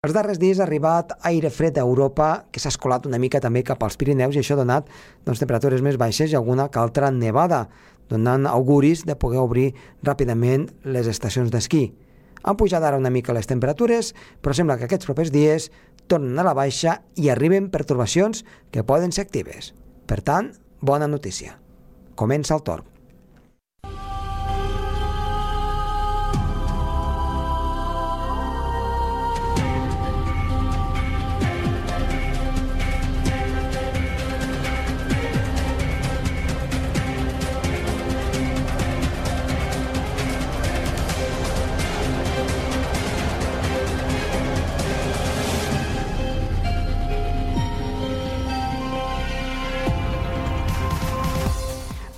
Els 0.00 0.14
darrers 0.16 0.38
dies 0.40 0.56
ha 0.56 0.62
arribat 0.64 1.10
aire 1.28 1.50
fred 1.52 1.76
a 1.76 1.82
Europa 1.84 2.26
que 2.48 2.60
s'ha 2.62 2.70
escolat 2.72 3.04
una 3.04 3.18
mica 3.20 3.36
també 3.44 3.60
cap 3.68 3.82
als 3.84 3.98
Pirineus 4.00 4.32
i 4.32 4.40
això 4.40 4.54
ha 4.54 4.60
donat 4.62 4.86
doncs, 5.26 5.42
temperatures 5.42 5.82
més 5.84 5.98
baixes 6.00 6.32
i 6.32 6.38
alguna 6.38 6.70
que 6.72 6.80
altra 6.80 7.10
nevada, 7.12 7.66
donant 8.08 8.46
auguris 8.48 9.02
de 9.04 9.12
poder 9.20 9.42
obrir 9.42 9.66
ràpidament 10.00 10.70
les 10.88 11.10
estacions 11.12 11.52
d'esquí. 11.52 11.82
Han 12.48 12.56
pujat 12.56 12.80
ara 12.80 12.96
una 12.96 13.12
mica 13.12 13.36
les 13.36 13.50
temperatures, 13.50 14.14
però 14.40 14.56
sembla 14.56 14.78
que 14.80 14.88
aquests 14.88 15.04
propers 15.04 15.34
dies 15.34 15.68
tornen 16.08 16.40
a 16.40 16.46
la 16.48 16.56
baixa 16.56 17.02
i 17.20 17.28
arriben 17.28 17.68
pertorbacions 17.68 18.46
que 18.72 18.86
poden 18.88 19.12
ser 19.12 19.26
actives. 19.28 19.74
Per 20.08 20.22
tant, 20.24 20.54
bona 20.80 21.12
notícia. 21.12 21.58
Comença 22.16 22.56
el 22.56 22.64
torn. 22.64 22.88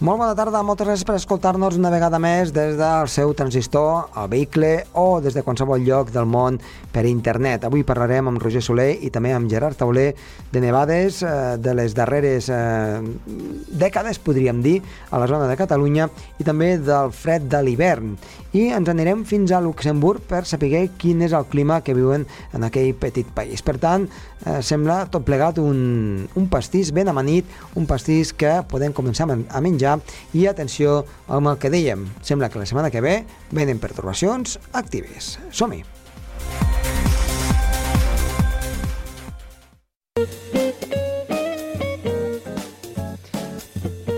Molt 0.02 0.18
bona 0.18 0.34
tarda, 0.34 0.64
moltes 0.66 0.88
gràcies 0.88 1.06
per 1.06 1.14
escoltar-nos 1.14 1.76
una 1.78 1.90
vegada 1.92 2.18
més 2.18 2.50
des 2.50 2.72
del 2.74 3.06
seu 3.06 3.30
transistor, 3.38 4.08
al 4.18 4.26
vehicle 4.32 4.70
o 4.98 5.20
des 5.22 5.36
de 5.36 5.44
qualsevol 5.46 5.84
lloc 5.86 6.08
del 6.10 6.26
món 6.26 6.56
per 6.90 7.04
internet. 7.06 7.62
Avui 7.68 7.84
parlarem 7.86 8.26
amb 8.26 8.42
Roger 8.42 8.64
Soler 8.66 8.96
i 8.98 9.12
també 9.14 9.30
amb 9.30 9.46
Gerard 9.46 9.78
Tauler 9.78 10.08
de 10.50 10.62
nevades 10.64 11.20
eh, 11.22 11.30
de 11.54 11.76
les 11.78 11.94
darreres 11.94 12.50
eh, 12.50 12.98
dècades, 13.78 14.18
podríem 14.18 14.58
dir, 14.64 14.80
a 15.12 15.22
la 15.22 15.30
zona 15.30 15.46
de 15.46 15.54
Catalunya 15.60 16.08
i 16.42 16.48
també 16.50 16.72
del 16.82 17.14
fred 17.14 17.46
de 17.46 17.62
l'hivern. 17.62 18.16
I 18.58 18.72
ens 18.74 18.90
anirem 18.90 19.22
fins 19.22 19.54
a 19.54 19.62
Luxemburg 19.62 20.26
per 20.26 20.42
saber 20.50 20.88
quin 20.98 21.22
és 21.22 21.32
el 21.32 21.46
clima 21.46 21.78
que 21.86 21.94
viuen 21.94 22.26
en 22.50 22.66
aquell 22.66 22.90
petit 22.98 23.30
país. 23.38 23.62
Per 23.62 23.78
tant, 23.78 24.10
eh, 24.46 24.60
sembla 24.62 25.06
tot 25.12 25.24
plegat 25.26 25.60
un, 25.62 26.26
un 26.34 26.50
pastís 26.52 26.92
ben 26.94 27.10
amanit, 27.12 27.48
un 27.78 27.86
pastís 27.86 28.34
que 28.34 28.58
podem 28.70 28.94
començar 28.96 29.28
a 29.30 29.64
menjar 29.64 29.98
i 30.34 30.46
atenció 30.50 31.02
amb 31.28 31.52
el 31.52 31.58
que 31.62 31.72
dèiem, 31.72 32.06
sembla 32.22 32.50
que 32.52 32.62
la 32.62 32.68
setmana 32.68 32.92
que 32.92 33.04
ve 33.04 33.22
venen 33.50 33.82
pertorbacions 33.82 34.58
actives. 34.72 35.36
Som-hi! 35.50 35.82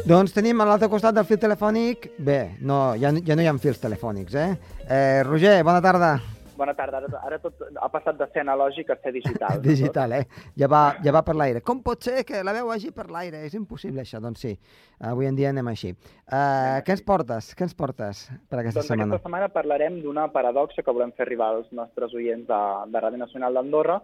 Doncs 0.05 0.35
tenim 0.37 0.59
a 0.61 0.67
l'altre 0.69 0.91
costat 0.93 1.17
del 1.17 1.25
fil 1.25 1.39
telefònic... 1.41 2.11
Bé, 2.21 2.59
no, 2.61 2.93
ja, 3.01 3.09
ja 3.25 3.39
no 3.39 3.41
hi 3.41 3.49
ha 3.49 3.57
fils 3.57 3.81
telefònics, 3.81 4.37
eh? 4.37 4.51
eh 4.85 5.25
Roger, 5.25 5.57
bona 5.65 5.81
tarda. 5.81 6.19
Bona 6.57 6.75
tarda. 6.79 7.01
Ara, 7.03 7.21
ara 7.27 7.39
tot 7.43 7.61
ha 7.61 7.89
passat 7.93 8.19
de 8.19 8.27
ser 8.33 8.43
analògic 8.45 8.91
a 8.93 8.97
ser 9.03 9.13
digital. 9.17 9.61
digital, 9.65 10.17
eh? 10.21 10.25
Ja 10.61 10.69
va, 10.71 10.83
ja 11.05 11.15
va 11.15 11.25
per 11.27 11.37
l'aire. 11.39 11.63
Com 11.67 11.83
pot 11.85 12.07
ser 12.07 12.25
que 12.29 12.43
la 12.47 12.55
veu 12.57 12.71
hagi 12.73 12.93
per 12.95 13.09
l'aire? 13.11 13.45
És 13.49 13.57
impossible 13.59 14.05
això. 14.05 14.21
Doncs 14.23 14.45
sí, 14.47 14.55
avui 15.13 15.31
en 15.31 15.39
dia 15.39 15.51
anem 15.55 15.73
així. 15.73 15.95
Uh, 16.25 16.81
què 16.87 16.97
ens 16.97 17.05
portes? 17.07 17.53
Què 17.59 17.67
ens 17.67 17.77
portes 17.79 18.27
per 18.49 18.61
aquesta 18.63 18.81
doncs 18.81 18.91
setmana? 18.93 19.11
Aquesta 19.11 19.29
setmana 19.29 19.53
parlarem 19.55 20.01
d'una 20.05 20.29
paradoxa 20.35 20.85
que 20.85 20.95
volem 20.95 21.15
fer 21.17 21.27
arribar 21.29 21.53
als 21.55 21.71
nostres 21.75 22.15
oients 22.15 22.47
de, 22.49 22.63
de 22.91 23.03
Ràdio 23.07 23.23
Nacional 23.25 23.59
d'Andorra 23.59 24.01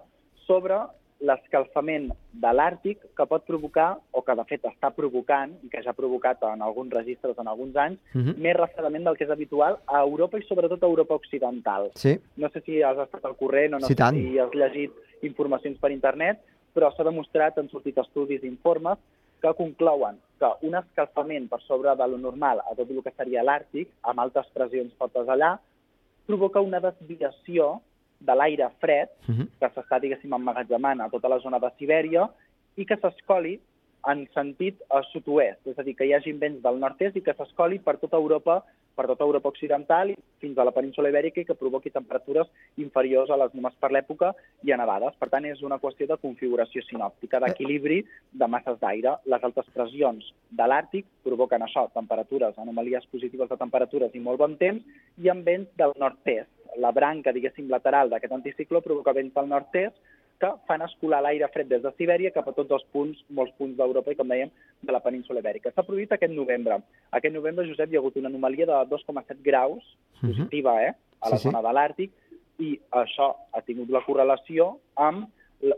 sobre 0.47 0.81
l'escalfament 1.21 2.09
de 2.43 2.53
l'Àrtic 2.57 3.03
que 3.17 3.27
pot 3.29 3.45
provocar, 3.45 3.91
o 4.17 4.23
que 4.25 4.37
de 4.39 4.45
fet 4.49 4.65
està 4.71 4.91
provocant, 4.97 5.53
i 5.65 5.69
que 5.73 5.83
ja 5.85 5.93
ha 5.93 5.97
provocat 5.97 6.43
en 6.49 6.63
alguns 6.65 6.93
registres 6.97 7.39
en 7.39 7.49
alguns 7.49 7.77
anys, 7.77 7.99
uh 8.15 8.19
mhm. 8.19 8.29
-huh. 8.29 8.37
més 8.39 8.57
refredament 8.57 9.05
del 9.05 9.17
que 9.17 9.25
és 9.25 9.31
habitual 9.31 9.79
a 9.87 10.01
Europa 10.01 10.39
i 10.39 10.43
sobretot 10.43 10.83
a 10.83 10.87
Europa 10.87 11.15
Occidental. 11.15 11.91
Sí. 11.95 12.19
No 12.37 12.49
sé 12.49 12.61
si 12.63 12.83
has 12.83 12.99
estat 12.99 13.25
al 13.25 13.37
corrent 13.37 13.75
o 13.75 13.79
no 13.79 13.87
sí, 13.87 13.93
sé 13.93 13.97
tant. 13.97 14.17
si 14.17 14.39
has 14.39 14.55
llegit 14.55 14.93
informacions 15.23 15.79
per 15.79 15.91
internet, 15.91 16.41
però 16.75 16.91
s'ha 16.95 17.05
demostrat, 17.05 17.59
han 17.59 17.69
sortit 17.69 17.99
estudis 17.99 18.43
i 18.43 18.47
informes, 18.47 18.99
que 19.41 19.55
conclouen 19.55 20.19
que 20.39 20.51
un 20.69 20.75
escalfament 20.75 21.49
per 21.49 21.61
sobre 21.63 21.95
de 21.97 22.07
lo 22.09 22.19
normal 22.19 22.61
a 22.61 22.75
tot 22.75 22.91
el 22.91 23.03
que 23.03 23.13
seria 23.17 23.43
l'Àrtic, 23.43 23.89
amb 24.03 24.21
altes 24.21 24.47
pressions 24.55 24.93
fortes 24.95 25.29
allà, 25.29 25.59
provoca 26.27 26.61
una 26.61 26.81
desviació 26.81 27.81
de 28.21 28.35
l'aire 28.37 28.69
fred 28.79 29.09
uh 29.29 29.35
-huh. 29.35 29.47
que 29.61 29.69
s'està, 29.75 30.01
diguéssim, 30.01 30.33
emmagatzemant 30.33 31.01
a 31.01 31.09
tota 31.09 31.29
la 31.29 31.39
zona 31.39 31.59
de 31.59 31.71
Sibèria 31.79 32.29
i 32.77 32.85
que 32.85 32.97
s'escoli 32.97 33.59
en 34.07 34.27
sentit 34.35 34.81
a 34.89 35.03
sud-oest, 35.13 35.67
és 35.67 35.79
a 35.79 35.83
dir, 35.83 35.95
que 35.97 36.07
hi 36.07 36.15
hagi 36.17 36.33
vents 36.33 36.63
del 36.63 36.79
nord-est 36.81 37.17
i 37.17 37.23
que 37.25 37.35
s'escoli 37.37 37.79
per 37.79 37.99
tota 38.01 38.17
Europa, 38.17 38.63
per 38.97 39.07
tota 39.07 39.25
Europa 39.25 39.49
occidental 39.49 40.11
i 40.11 40.17
fins 40.41 40.59
a 40.59 40.65
la 40.65 40.73
península 40.77 41.09
ibèrica 41.13 41.41
i 41.41 41.47
que 41.49 41.57
provoqui 41.57 41.93
temperatures 41.93 42.49
inferiors 42.77 43.31
a 43.31 43.39
les 43.41 43.55
nomes 43.55 43.77
per 43.81 43.91
l'època 43.93 44.33
i 44.67 44.73
a 44.73 44.79
nevades. 44.81 45.17
Per 45.21 45.29
tant, 45.33 45.47
és 45.49 45.63
una 45.63 45.79
qüestió 45.81 46.09
de 46.11 46.19
configuració 46.21 46.83
sinòptica, 46.85 47.41
d'equilibri 47.41 48.03
de 48.33 48.49
masses 48.49 48.81
d'aire. 48.81 49.17
Les 49.25 49.45
altes 49.45 49.69
pressions 49.75 50.33
de 50.51 50.69
l'Àrtic 50.69 51.09
provoquen 51.25 51.65
això, 51.65 51.87
temperatures, 51.95 52.59
anomalies 52.59 53.07
positives 53.13 53.49
de 53.49 53.61
temperatures 53.61 54.15
i 54.15 54.25
molt 54.25 54.41
bon 54.41 54.57
temps, 54.61 54.85
i 55.17 55.29
amb 55.33 55.45
vents 55.45 55.69
del 55.81 55.97
nord-est, 56.01 56.51
la 56.81 56.93
branca, 56.97 57.33
diguéssim, 57.33 57.69
lateral 57.71 58.11
d'aquest 58.11 58.33
anticicló 58.37 58.81
provoca 58.85 59.15
vents 59.17 59.35
del 59.35 59.49
nord-est 59.49 59.97
que 60.41 60.51
fan 60.67 60.81
escolar 60.87 61.21
l'aire 61.21 61.51
fred 61.53 61.69
des 61.69 61.83
de 61.85 61.93
Sibèria 61.99 62.33
cap 62.33 62.47
a 62.49 62.55
tots 62.57 62.73
els 62.73 62.85
punts, 62.95 63.19
molts 63.29 63.53
punts 63.59 63.77
d'Europa 63.77 64.15
i, 64.15 64.17
com 64.17 64.31
dèiem, 64.33 64.53
de 64.81 64.95
la 64.95 65.03
península 65.05 65.43
ibèrica. 65.45 65.73
S'ha 65.75 65.85
produït 65.85 66.15
aquest 66.17 66.33
novembre. 66.33 66.79
Aquest 67.19 67.35
novembre, 67.37 67.67
Josep, 67.69 67.93
hi 67.93 67.99
ha 67.99 68.01
hagut 68.01 68.17
una 68.17 68.33
anomalia 68.33 68.69
de 68.71 68.79
2,7 68.89 69.37
graus, 69.45 69.85
mhm. 70.23 70.31
positiva, 70.31 70.79
eh?, 70.87 70.95
a 71.21 71.29
la 71.29 71.37
sí, 71.37 71.51
zona 71.51 71.61
sí. 71.61 71.67
de 71.67 71.75
l'Àrtic, 71.77 72.17
i 72.61 72.71
això 73.03 73.29
ha 73.53 73.61
tingut 73.67 73.93
la 73.93 74.03
correlació 74.07 74.71
amb 74.97 75.29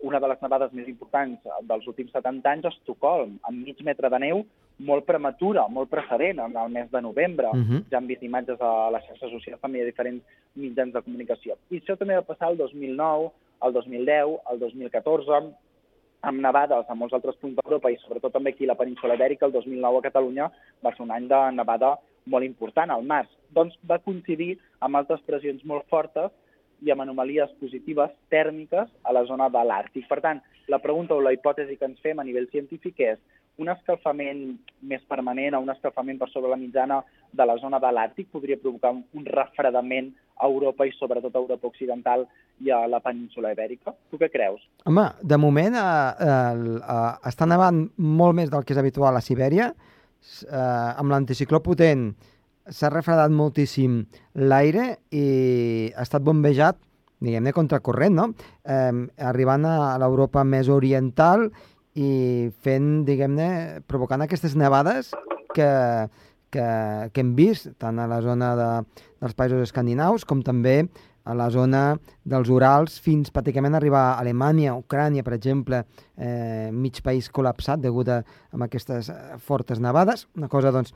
una 0.02 0.20
de 0.20 0.28
les 0.30 0.42
nevades 0.42 0.74
més 0.76 0.88
importants 0.90 1.48
dels 1.68 1.86
últims 1.90 2.12
70 2.14 2.50
anys 2.50 2.68
a 2.68 2.72
Estocolm, 2.72 3.38
amb 3.48 3.66
mig 3.66 3.80
metre 3.82 4.10
de 4.12 4.20
neu 4.22 4.44
molt 4.82 5.06
prematura, 5.06 5.66
molt 5.68 5.90
precedent, 5.90 6.40
en 6.42 6.56
el 6.56 6.70
mes 6.72 6.90
de 6.90 7.00
novembre. 7.02 7.48
Uh 7.48 7.56
mhm. 7.56 7.70
-huh. 7.70 7.84
Ja 7.90 7.98
han 7.98 8.06
vist 8.06 8.22
imatges 8.22 8.60
a 8.60 8.90
les 8.90 9.04
xarxes 9.06 9.30
socials 9.30 9.60
també 9.60 9.82
a 9.82 9.84
diferents 9.84 10.22
mitjans 10.54 10.92
de 10.92 11.02
comunicació. 11.02 11.56
I 11.70 11.80
això 11.80 11.96
també 11.96 12.14
va 12.14 12.22
passar 12.22 12.50
el 12.50 12.56
2009, 12.56 13.30
el 13.62 13.72
2010, 13.72 14.40
el 14.50 14.58
2014, 14.58 15.54
amb 16.22 16.40
nevades 16.40 16.86
a 16.88 16.94
molts 16.94 17.14
altres 17.14 17.36
punts 17.36 17.56
d'Europa 17.56 17.90
i 17.90 17.96
sobretot 17.96 18.32
també 18.32 18.50
aquí 18.50 18.64
a 18.64 18.68
la 18.68 18.78
península 18.78 19.14
Ibèrica, 19.14 19.46
el 19.46 19.52
2009 19.52 19.98
a 19.98 20.02
Catalunya 20.02 20.50
va 20.84 20.94
ser 20.94 21.02
un 21.02 21.10
any 21.10 21.26
de 21.28 21.52
nevada 21.52 21.98
molt 22.26 22.44
important, 22.44 22.90
al 22.90 23.02
març. 23.02 23.28
Doncs 23.50 23.74
va 23.88 23.98
coincidir 23.98 24.58
amb 24.80 24.96
altres 24.96 25.20
pressions 25.26 25.64
molt 25.64 25.84
fortes 25.90 26.30
i 26.82 26.90
amb 26.90 27.04
anomalies 27.04 27.52
positives 27.60 28.10
tèrmiques 28.32 28.90
a 29.02 29.12
la 29.14 29.24
zona 29.28 29.48
de 29.52 29.62
l'Àrtic. 29.68 30.08
Per 30.10 30.20
tant, 30.24 30.42
la 30.68 30.80
pregunta 30.82 31.14
o 31.14 31.22
la 31.22 31.32
hipòtesi 31.34 31.78
que 31.78 31.88
ens 31.88 32.02
fem 32.02 32.18
a 32.18 32.26
nivell 32.26 32.50
científic 32.50 33.00
és 33.06 33.22
un 33.60 33.68
escalfament 33.68 34.42
més 34.88 35.02
permanent 35.08 35.54
o 35.54 35.60
un 35.62 35.70
escalfament 35.72 36.18
per 36.18 36.28
sobre 36.32 36.50
la 36.50 36.58
mitjana 36.58 37.02
de 37.32 37.46
la 37.46 37.56
zona 37.60 37.78
de 37.82 37.90
l'Àrtic 37.92 38.30
podria 38.32 38.58
provocar 38.60 38.92
un 38.94 39.26
refredament 39.28 40.10
a 40.42 40.48
Europa 40.48 40.86
i 40.88 40.94
sobretot 40.96 41.34
a 41.34 41.42
Europa 41.42 41.68
Occidental 41.68 42.24
i 42.64 42.72
a 42.72 42.82
la 42.88 43.00
península 43.04 43.52
Ibèrica. 43.52 43.94
Tu 44.10 44.18
què 44.18 44.30
creus? 44.32 44.64
Home, 44.88 45.06
de 45.22 45.38
moment 45.38 45.76
eh, 45.78 45.86
eh, 46.26 47.08
està 47.30 47.48
nevant 47.48 47.84
molt 47.98 48.38
més 48.38 48.50
del 48.50 48.64
que 48.64 48.74
és 48.74 48.82
habitual 48.82 49.16
a 49.16 49.24
Sibèria. 49.24 49.72
Eh, 49.72 50.56
amb 50.56 51.12
l'anticicló 51.12 51.62
potent 51.62 52.12
s'ha 52.70 52.90
refredat 52.92 53.32
moltíssim 53.34 54.02
l'aire 54.38 54.98
i 55.10 55.92
ha 55.96 56.04
estat 56.06 56.22
bombejat 56.22 56.78
diguem-ne, 57.22 57.52
contracorrent, 57.54 58.16
no? 58.18 58.32
Eh, 58.66 58.90
arribant 59.22 59.66
a 59.68 59.94
l'Europa 60.02 60.42
més 60.44 60.68
oriental 60.72 61.48
i 61.94 62.50
fent, 62.64 62.90
diguem-ne, 63.06 63.48
provocant 63.86 64.24
aquestes 64.24 64.56
nevades 64.58 65.12
que, 65.54 65.70
que, 66.50 66.66
que 67.12 67.22
hem 67.22 67.32
vist 67.38 67.72
tant 67.82 68.00
a 68.00 68.08
la 68.10 68.20
zona 68.24 68.52
de, 68.58 68.68
dels 69.22 69.38
països 69.38 69.62
escandinaus 69.68 70.26
com 70.28 70.42
també 70.42 70.80
a 71.22 71.36
la 71.38 71.48
zona 71.54 71.82
dels 72.26 72.50
Urals 72.50 72.96
fins 73.02 73.30
pràcticament 73.30 73.76
arribar 73.78 74.02
a 74.08 74.14
Alemanya, 74.18 74.74
Ucrània, 74.74 75.22
per 75.22 75.36
exemple, 75.36 75.84
eh, 76.16 76.70
mig 76.74 76.98
país 77.04 77.28
col·lapsat 77.30 77.82
degut 77.84 78.10
a, 78.10 78.22
a 78.26 78.62
aquestes 78.66 79.12
eh, 79.12 79.18
fortes 79.38 79.78
nevades. 79.78 80.26
Una 80.34 80.50
cosa, 80.50 80.72
doncs, 80.74 80.90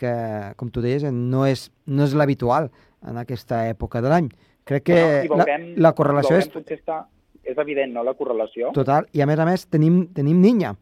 que, 0.00 0.14
com 0.56 0.70
tu 0.70 0.84
deies, 0.84 1.04
no 1.12 1.46
és, 1.46 1.70
no 1.86 2.04
és 2.04 2.14
l'habitual 2.14 2.70
en 3.06 3.18
aquesta 3.18 3.66
època 3.70 4.02
de 4.04 4.12
l'any. 4.12 4.30
Crec 4.66 4.88
que 4.88 5.02
no, 5.28 5.36
veurem, 5.36 5.68
la, 5.76 5.88
la 5.88 5.94
correlació 5.98 6.40
és... 6.40 6.50
Està 6.66 7.04
és 7.46 7.58
evident, 7.62 7.94
no?, 7.94 8.04
la 8.04 8.16
correlació. 8.18 8.72
Total, 8.74 9.06
i 9.14 9.22
a 9.22 9.26
més 9.30 9.40
a 9.40 9.46
més 9.48 9.64
tenim, 9.70 10.02
tenim 10.14 10.40
niña. 10.42 10.74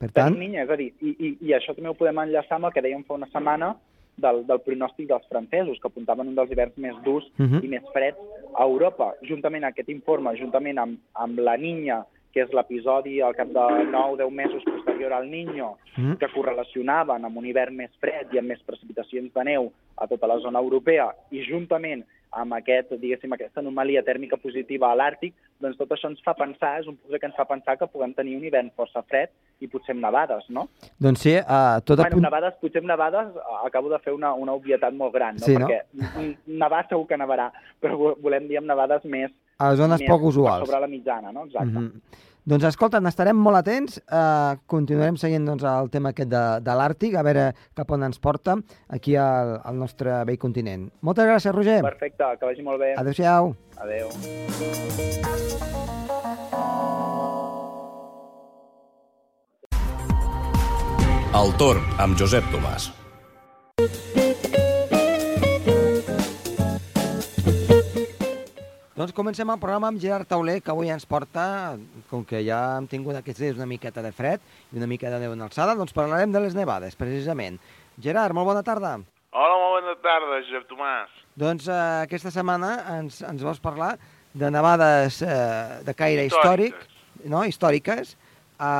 Per 0.00 0.08
tant... 0.12 0.32
Tenim 0.32 0.46
niña, 0.46 0.64
és 0.64 0.70
a 0.72 0.78
dir, 0.78 0.92
i, 1.02 1.12
i, 1.12 1.30
i 1.48 1.54
això 1.56 1.74
també 1.74 1.90
ho 1.90 1.98
podem 1.98 2.22
enllaçar 2.22 2.60
amb 2.60 2.70
el 2.70 2.74
que 2.76 2.84
dèiem 2.84 3.02
fa 3.08 3.18
una 3.18 3.28
setmana 3.32 3.72
del, 4.20 4.44
del 4.48 4.62
pronòstic 4.64 5.08
dels 5.10 5.26
francesos, 5.32 5.80
que 5.80 5.90
apuntaven 5.90 6.30
un 6.30 6.38
dels 6.38 6.52
hiverns 6.52 6.78
més 6.78 6.96
durs 7.04 7.26
Uh 7.40 7.46
-huh. 7.46 7.64
i 7.64 7.68
més 7.68 7.84
freds 7.92 8.18
a 8.54 8.64
Europa. 8.64 9.14
Juntament 9.22 9.64
aquest 9.64 9.88
informe, 9.88 10.36
juntament 10.38 10.78
amb, 10.78 10.98
amb 11.14 11.38
la 11.38 11.56
Niña, 11.56 12.04
que 12.32 12.42
és 12.44 12.52
l'episodi 12.54 13.20
al 13.20 13.34
cap 13.34 13.48
de 13.48 13.64
9-10 13.90 14.30
mesos 14.30 14.62
posterior 14.64 15.12
al 15.12 15.28
Niño, 15.30 15.76
Mhm. 15.96 16.16
que 16.18 16.28
correlacionaven 16.28 17.24
amb 17.24 17.36
un 17.36 17.46
hivern 17.46 17.74
més 17.76 17.90
fred 18.00 18.32
i 18.32 18.38
amb 18.38 18.48
més 18.48 18.62
precipitacions 18.62 19.32
de 19.34 19.44
neu 19.44 19.72
a 19.96 20.06
tota 20.06 20.26
la 20.26 20.38
zona 20.38 20.58
europea, 20.60 21.10
i 21.30 21.42
juntament 21.44 22.04
amb 22.32 22.54
aquest, 22.54 22.92
diguéssim, 22.92 23.32
aquesta 23.34 23.58
anomalia 23.58 24.04
tèrmica 24.06 24.36
positiva 24.38 24.92
a 24.92 24.94
l'Àrtic, 24.94 25.32
doncs 25.58 25.76
tot 25.76 25.90
això 25.90 26.06
ens 26.08 26.22
fa 26.22 26.32
pensar, 26.38 26.76
és 26.80 26.86
un 26.86 26.94
punt 26.96 27.18
que 27.18 27.26
ens 27.26 27.34
fa 27.34 27.44
pensar 27.44 27.76
que 27.76 27.88
puguem 27.88 28.14
tenir 28.14 28.36
un 28.36 28.44
hivern 28.44 28.70
força 28.76 29.02
fred 29.02 29.30
i 29.60 29.66
potser 29.66 29.96
amb 29.96 30.04
nevades, 30.04 30.46
no? 30.48 30.68
Doncs 31.00 31.18
sí, 31.26 31.34
uh, 31.34 31.80
tot 31.82 31.96
Bueno, 31.98 32.06
apunt... 32.14 32.22
nevades, 32.22 32.54
potser 32.60 32.78
amb 32.84 32.86
nevades 32.92 33.34
eh, 33.34 33.66
acabo 33.66 33.90
de 33.90 33.98
fer 33.98 34.12
una, 34.14 34.32
una 34.34 34.52
obvietat 34.54 34.94
molt 34.94 35.12
gran, 35.12 35.34
no? 35.34 35.40
Sí, 35.44 35.56
no? 35.58 35.66
Perquè 35.66 35.82
n- 36.22 36.36
nevar 36.46 36.86
segur 36.88 37.08
que 37.08 37.18
nevarà, 37.18 37.50
però 37.82 37.96
vo- 37.98 38.16
volem 38.22 38.46
dir 38.46 38.58
amb 38.58 38.68
nevades 38.68 39.04
més... 39.04 39.32
A 39.60 39.74
zones 39.76 40.00
més 40.00 40.08
poc 40.08 40.24
usuals. 40.32 40.66
Sobre 40.66 40.80
la 40.80 40.88
mitjana, 40.90 41.32
no? 41.32 41.44
Exacte. 41.48 41.70
Mhm. 41.70 42.26
Doncs 42.50 42.64
escolta, 42.64 42.98
n'estarem 43.04 43.36
molt 43.36 43.58
atents, 43.60 43.98
uh, 44.08 44.56
continuarem 44.66 45.18
seguint 45.20 45.44
doncs, 45.44 45.62
el 45.68 45.90
tema 45.92 46.14
aquest 46.14 46.30
de, 46.32 46.44
de 46.64 46.76
l'Àrtic, 46.78 47.14
a 47.14 47.22
veure 47.22 47.50
cap 47.76 47.90
on 47.92 48.06
ens 48.08 48.18
porta 48.18 48.56
aquí 48.88 49.14
al, 49.20 49.58
al 49.62 49.76
nostre 49.76 50.22
vell 50.24 50.40
continent. 50.40 50.88
Moltes 51.04 51.28
gràcies, 51.28 51.54
Roger. 51.54 51.82
Perfecte, 51.84 52.32
que 52.40 52.48
vagi 52.48 52.64
molt 52.64 52.80
bé. 52.80 52.94
Adéu-siau. 52.96 53.52
Adéu. 53.84 54.08
El 61.40 61.52
torn 61.60 61.84
amb 62.02 62.18
Josep 62.18 62.48
Tomàs. 62.50 62.90
Doncs 69.00 69.14
comencem 69.16 69.48
el 69.48 69.56
programa 69.56 69.88
amb 69.88 69.96
Gerard 69.96 70.28
Tauler, 70.28 70.58
que 70.60 70.68
avui 70.68 70.90
ens 70.92 71.06
porta, 71.08 71.42
com 72.10 72.20
que 72.28 72.42
ja 72.44 72.58
hem 72.76 72.84
tingut 72.90 73.16
aquests 73.16 73.40
dies 73.40 73.56
una 73.56 73.68
miqueta 73.70 74.02
de 74.04 74.10
fred 74.12 74.44
i 74.74 74.76
una 74.76 74.88
mica 74.90 75.08
de 75.08 75.22
neu 75.22 75.32
en 75.32 75.40
alçada, 75.46 75.72
doncs 75.78 75.96
parlarem 75.96 76.34
de 76.34 76.42
les 76.44 76.52
nevades, 76.58 76.98
precisament. 77.00 77.56
Gerard, 77.96 78.36
molt 78.36 78.50
bona 78.50 78.60
tarda. 78.66 78.90
Hola, 79.32 79.56
molt 79.56 79.72
bona 79.78 79.96
tarda, 80.04 80.42
Josep 80.44 80.68
Tomàs. 80.68 81.16
Doncs 81.40 81.70
eh, 81.72 81.80
aquesta 82.10 82.34
setmana 82.34 82.74
ens, 82.98 83.22
ens 83.24 83.46
vols 83.48 83.64
parlar 83.64 83.94
de 84.36 84.52
nevades 84.52 85.22
eh, 85.24 85.80
de 85.88 85.96
caire 85.96 86.28
històric, 86.28 86.76
no? 87.24 87.46
històriques, 87.48 88.18
eh, 88.60 88.70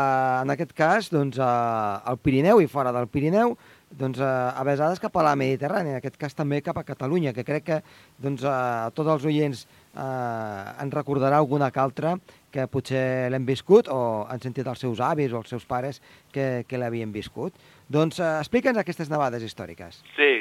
en 0.45 0.53
aquest 0.53 0.77
cas 0.77 1.09
doncs, 1.09 1.41
eh, 1.41 2.11
al 2.13 2.21
Pirineu 2.21 2.61
i 2.61 2.69
fora 2.69 2.93
del 2.93 3.09
Pirineu, 3.09 3.57
doncs, 3.91 4.21
eh, 4.21 4.39
avesades 4.61 5.01
cap 5.01 5.17
a 5.17 5.25
la 5.33 5.37
Mediterrània, 5.39 5.97
en 5.97 6.05
aquest 6.05 6.21
cas 6.21 6.37
també 6.37 6.61
cap 6.61 6.77
a 6.77 6.85
Catalunya, 6.85 7.33
que 7.33 7.49
crec 7.49 7.71
que 7.73 7.85
doncs, 8.21 8.45
eh, 8.45 8.91
tots 8.93 9.17
els 9.17 9.25
oients 9.33 9.65
eh, 9.95 10.83
ens 10.83 10.95
recordarà 10.95 11.39
alguna 11.39 11.71
que 11.71 11.81
altra 11.83 12.15
que 12.51 12.67
potser 12.71 13.31
l'hem 13.31 13.47
viscut 13.47 13.89
o 13.91 14.27
han 14.29 14.43
sentit 14.43 14.67
els 14.67 14.83
seus 14.83 15.01
avis 15.01 15.33
o 15.33 15.43
els 15.43 15.51
seus 15.51 15.67
pares 15.67 16.01
que, 16.35 16.65
que 16.69 16.79
l'havien 16.79 17.13
viscut. 17.13 17.55
Doncs 17.89 18.21
eh, 18.21 18.31
explica'ns 18.39 18.81
aquestes 18.81 19.11
nevades 19.11 19.45
històriques. 19.47 20.03
Sí, 20.17 20.33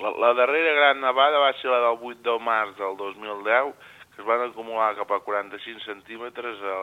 la, 0.00 0.12
la 0.16 0.34
darrera 0.34 0.74
gran 0.78 1.00
nevada 1.02 1.42
va 1.42 1.54
ser 1.60 1.70
la 1.72 1.80
del 1.88 1.98
8 2.12 2.22
de 2.26 2.36
març 2.44 2.76
del 2.78 2.96
2010, 2.98 3.74
que 4.14 4.22
es 4.22 4.28
van 4.28 4.46
acumular 4.46 4.94
cap 4.98 5.10
a 5.12 5.20
45 5.26 5.84
centímetres 5.84 6.62
a, 6.62 6.78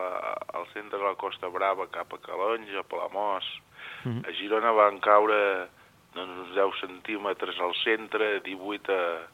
al 0.60 0.68
centre 0.74 1.00
de 1.00 1.06
la 1.06 1.16
Costa 1.20 1.50
Brava, 1.54 1.90
cap 1.94 2.14
a 2.14 2.22
Calonja, 2.24 2.84
a 2.84 2.88
Palamós. 2.88 3.48
Mhm. 4.04 4.22
A 4.28 4.36
Girona 4.38 4.72
van 4.72 5.00
caure 5.00 5.40
doncs, 6.14 6.38
uns 6.46 6.54
10 6.56 6.80
centímetres 6.82 7.60
al 7.60 7.74
centre, 7.84 8.40
18 8.46 8.94
a 8.94 9.28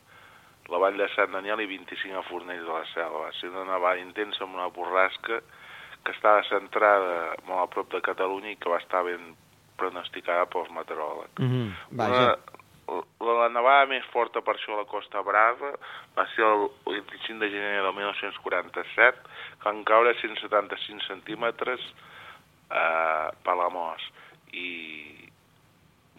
la 0.72 0.80
vall 0.80 0.98
de 0.98 1.10
Sant 1.16 1.32
Daniel 1.36 1.62
i 1.64 1.68
25 1.68 2.18
a 2.20 2.24
Fornells 2.30 2.66
de 2.66 2.74
la 2.74 2.86
Selva. 2.94 3.28
Va 3.28 3.34
ser 3.40 3.52
una 3.52 3.66
nevada 3.68 4.00
intensa 4.00 4.44
amb 4.46 4.56
una 4.56 4.70
borrasca 4.74 5.42
que 6.04 6.12
estava 6.12 6.44
centrada 6.50 7.36
molt 7.48 7.64
a 7.64 7.70
prop 7.72 7.92
de 7.94 8.04
Catalunya 8.04 8.54
i 8.54 8.60
que 8.60 8.72
va 8.72 8.82
estar 8.82 9.04
ben 9.08 9.34
pronosticada 9.80 10.48
pels 10.52 10.72
meteoròlegs. 10.72 11.40
Mm 11.40 11.52
-hmm. 11.52 11.98
Vaja. 12.00 12.24
Una, 12.24 13.02
la, 13.24 13.34
la 13.44 13.50
nevada 13.50 13.86
més 13.90 14.06
forta 14.12 14.42
per 14.42 14.56
això 14.56 14.74
a 14.74 14.82
la 14.82 14.90
Costa 14.90 15.22
Brava 15.22 15.72
va 16.18 16.26
ser 16.36 16.44
el 16.44 16.68
25 16.86 17.40
de 17.40 17.50
gener 17.50 17.82
del 17.82 17.96
1947, 17.96 19.18
que 19.60 19.70
van 19.70 19.84
caure 19.84 20.16
175 20.20 21.08
centímetres 21.08 21.80
a 22.70 23.32
Palamós 23.44 24.02
i 24.52 25.30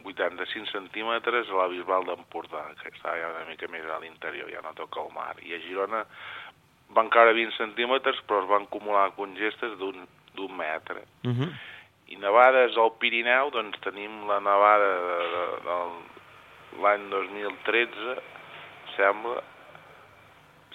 85 0.04 0.70
centímetres 0.70 1.48
a 1.48 1.60
la 1.62 1.68
Bisbal 1.72 2.04
d'Empordà, 2.08 2.64
que 2.80 2.92
està 2.92 3.14
ja 3.18 3.30
una 3.32 3.46
mica 3.48 3.68
més 3.72 3.86
a 3.88 4.00
l'interior, 4.02 4.50
ja 4.52 4.60
no 4.64 4.74
toca 4.76 5.00
el 5.00 5.12
mar. 5.14 5.34
I 5.42 5.56
a 5.56 5.60
Girona 5.64 6.04
van 6.94 7.08
caure 7.10 7.34
20 7.34 7.56
centímetres, 7.56 8.20
però 8.28 8.42
es 8.42 8.50
van 8.50 8.68
acumular 8.68 9.08
congestes 9.16 9.78
d'un 9.78 10.56
metre. 10.56 11.04
Mm 11.24 11.32
-hmm. 11.32 11.50
I 12.12 12.16
nevades 12.16 12.76
al 12.76 12.92
Pirineu, 13.00 13.50
doncs 13.50 13.80
tenim 13.80 14.26
la 14.28 14.40
nevada 14.40 14.90
de, 15.08 15.18
de, 15.34 15.44
de 15.66 15.76
l'any 16.82 17.08
2013, 17.10 18.20
sembla, 18.96 19.42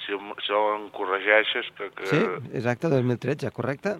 si, 0.05 0.17
si 0.45 0.53
em 0.53 0.89
corregeixes, 0.89 1.69
que, 1.77 1.89
que, 1.91 2.05
Sí, 2.05 2.21
exacte, 2.53 2.87
2013, 2.87 3.51
correcte? 3.51 3.97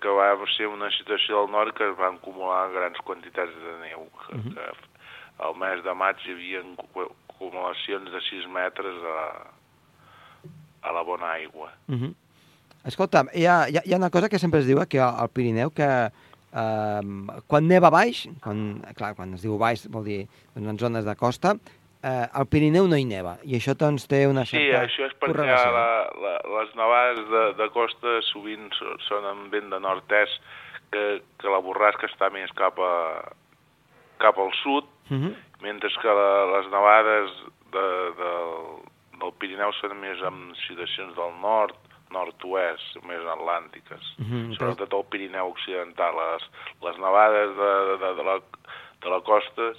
Que, 0.00 0.08
va 0.08 0.30
ser 0.56 0.66
una 0.70 0.90
situació 0.94 1.42
del 1.42 1.50
nord 1.52 1.74
que 1.76 1.88
es 1.90 1.96
van 1.98 2.16
acumular 2.20 2.70
grans 2.74 2.98
quantitats 3.06 3.52
de 3.64 3.74
neu. 3.88 4.06
Que, 4.28 4.36
Mhm. 4.38 4.54
que 4.54 4.66
al 5.46 5.54
mes 5.58 5.82
de 5.84 5.94
maig 5.94 6.16
hi 6.26 6.32
havia 6.32 6.60
acu- 6.62 7.10
acumulacions 7.30 8.10
de 8.12 8.20
6 8.30 8.46
metres 8.48 8.94
a, 9.02 9.46
a 10.88 10.92
la 10.92 11.02
bona 11.02 11.32
aigua. 11.32 11.72
Uh 11.88 11.94
-huh. 11.94 12.14
Escolta, 12.84 13.24
hi 13.34 13.46
ha, 13.46 13.68
hi, 13.68 13.76
ha, 13.78 13.82
hi 13.84 13.92
ha 13.94 13.96
una 13.96 14.10
cosa 14.10 14.28
que 14.28 14.38
sempre 14.38 14.60
es 14.60 14.66
diu 14.66 14.80
aquí 14.80 14.98
al 14.98 15.14
al 15.18 15.28
Pirineu, 15.28 15.70
que 15.70 16.10
eh, 16.54 17.00
quan 17.46 17.66
neva 17.68 17.90
baix, 17.90 18.28
quan, 18.42 18.82
clar, 18.94 19.14
quan 19.14 19.34
es 19.34 19.42
diu 19.42 19.56
baix 19.58 19.88
vol 19.88 20.04
dir 20.04 20.26
doncs, 20.54 20.68
en 20.68 20.78
zones 20.78 21.04
de 21.04 21.16
costa, 21.16 21.56
eh, 22.02 22.26
al 22.32 22.46
Pirineu 22.46 22.86
no 22.88 22.96
hi 22.96 23.04
neva, 23.04 23.36
i 23.44 23.54
això 23.56 23.74
doncs 23.78 24.06
té 24.10 24.26
una 24.26 24.44
Sí, 24.44 24.56
certa 24.58 24.82
això 24.86 25.06
és 25.06 25.12
perquè 25.20 25.32
correlació. 25.36 25.72
la, 25.72 26.10
la, 26.24 26.34
les 26.60 26.74
nevades 26.74 27.28
de, 27.30 27.44
de 27.62 27.68
costa 27.70 28.20
sovint 28.32 28.70
so- 28.78 28.96
són 29.08 29.24
en 29.30 29.50
vent 29.50 29.70
de 29.70 29.78
nord-est, 29.80 30.40
que, 30.92 31.22
que 31.38 31.48
la 31.48 31.60
borrasca 31.64 32.06
està 32.06 32.30
més 32.32 32.50
cap, 32.52 32.78
a, 32.78 33.32
cap 34.18 34.38
al 34.38 34.52
sud, 34.62 34.84
Uh 35.10 35.18
-huh. 35.18 35.34
mentre 35.60 35.90
que 36.00 36.08
la, 36.08 36.46
les 36.56 36.66
nevades 36.70 37.30
de, 37.72 37.86
del, 38.22 38.52
del 39.20 39.32
Pirineu 39.38 39.72
són 39.72 39.98
més 40.00 40.18
en 40.22 40.54
situacions 40.68 41.14
del 41.16 41.32
nord, 41.42 41.74
nord-oest, 42.10 42.96
més 43.08 43.20
atlàntiques. 43.34 44.02
Mhm, 44.18 44.54
Sobretot 44.56 44.92
al 44.94 45.04
Pirineu 45.10 45.48
occidental. 45.48 46.14
Les, 46.16 46.42
les 46.82 46.96
nevades 46.98 47.50
de, 47.56 47.72
de, 48.02 48.14
de, 48.18 48.22
la, 48.22 48.36
de 49.02 49.08
la 49.10 49.20
costa, 49.20 49.72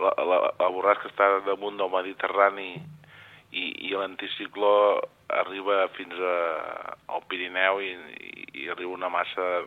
la, 0.00 0.12
la, 0.24 0.38
la 0.58 0.68
borrasca 0.74 1.08
està 1.10 1.28
damunt 1.46 1.76
del 1.78 1.90
Mediterrani 1.92 2.70
i, 3.54 3.64
i 3.86 3.92
l'anticicló 3.94 5.00
arriba 5.28 5.86
fins 5.96 6.14
a, 6.18 6.36
al 7.14 7.22
Pirineu 7.30 7.80
i, 7.82 7.92
i, 8.18 8.46
i 8.64 8.68
arriba 8.72 8.94
una 8.94 9.10
massa 9.12 9.64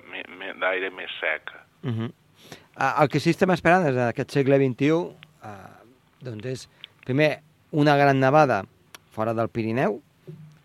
d'aire 0.60 0.92
més 0.92 1.12
seca. 1.22 1.64
Uh 1.84 1.92
-huh. 1.92 2.10
uh, 2.76 3.02
el 3.02 3.10
que 3.10 3.20
sí 3.20 3.30
estem 3.30 3.52
esperant 3.52 3.86
des 3.86 3.96
d'aquest 3.96 4.32
segle 4.32 4.58
XXI 4.58 4.92
uh, 4.92 5.78
doncs 6.22 6.46
és, 6.46 6.68
primer, 7.06 7.40
una 7.72 7.96
gran 7.98 8.20
nevada 8.20 8.64
fora 9.12 9.34
del 9.34 9.50
Pirineu, 9.50 10.02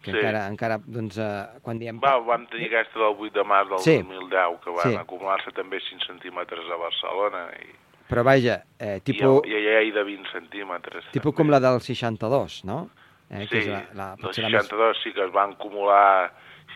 que 0.02 0.10
Sí. 0.10 0.16
encara, 0.18 0.46
encara 0.48 0.78
doncs, 0.84 1.16
uh, 1.16 1.60
quan 1.62 1.78
diem... 1.78 2.00
Va, 2.00 2.18
vam 2.18 2.46
tenir 2.46 2.66
aquesta 2.66 2.98
del 2.98 3.14
8 3.18 3.32
de 3.38 3.44
març 3.44 3.68
del 3.68 3.78
Sí. 3.78 3.96
2010, 4.02 4.58
que 4.64 4.70
van 4.70 4.90
Sí. 4.90 4.96
acumular-se 4.96 5.52
també 5.52 5.80
5 5.80 6.04
centímetres 6.06 6.64
a 6.70 6.76
Barcelona 6.76 7.48
i, 7.62 7.70
Però 8.12 8.24
vaja, 8.28 8.60
eh, 8.78 9.00
tipus, 9.00 9.46
i 9.48 9.56
hi 9.56 9.90
de 9.94 10.04
20 10.04 10.28
centímetres. 10.34 11.08
tipus 11.10 11.32
també. 11.32 11.36
com 11.38 11.52
la 11.54 11.60
del 11.64 11.80
62, 11.80 12.62
no? 12.68 12.90
Eh, 13.30 13.46
que 13.48 13.56
Sí, 13.56 13.58
és 13.62 13.68
la, 13.72 13.84
la, 13.96 14.08
del 14.16 14.26
potser 14.26 14.44
la 14.44 14.50
més... 14.52 14.68
62 14.68 15.02
sí 15.02 15.12
que 15.16 15.24
es 15.24 15.32
van 15.32 15.54
acumular 15.56 16.32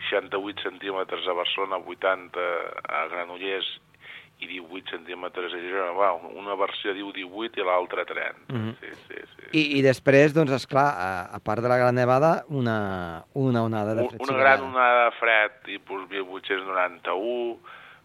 68 0.09 0.63
centímetres 0.65 1.27
a 1.27 1.35
Barcelona, 1.37 1.77
80 1.77 2.47
a 2.89 3.05
Granollers 3.11 3.69
i 4.39 4.47
18 4.47 4.89
centímetres 4.93 5.53
a 5.53 5.61
Girona. 5.61 5.93
Va, 5.97 6.11
una 6.13 6.55
versió 6.57 6.93
diu 6.93 7.11
18 7.13 7.61
i 7.61 7.65
l'altra 7.65 8.05
30. 8.05 8.53
Mhm. 8.53 8.75
sí, 8.81 8.93
sí, 9.07 9.21
sí. 9.35 9.47
I, 9.53 9.63
I 9.79 9.81
després, 9.85 10.33
doncs, 10.33 10.51
esclar, 10.57 10.89
a, 10.93 11.09
a 11.33 11.39
part 11.39 11.61
de 11.61 11.69
la 11.69 11.77
gran 11.77 11.95
nevada, 11.95 12.45
una, 12.49 13.23
una 13.33 13.63
onada 13.63 13.95
de 13.95 14.07
fred. 14.09 14.25
Una 14.27 14.37
gran 14.37 14.63
onada 14.63 15.05
de 15.05 15.17
fred, 15.21 15.61
tipus 15.65 16.09
1891, 16.09 17.57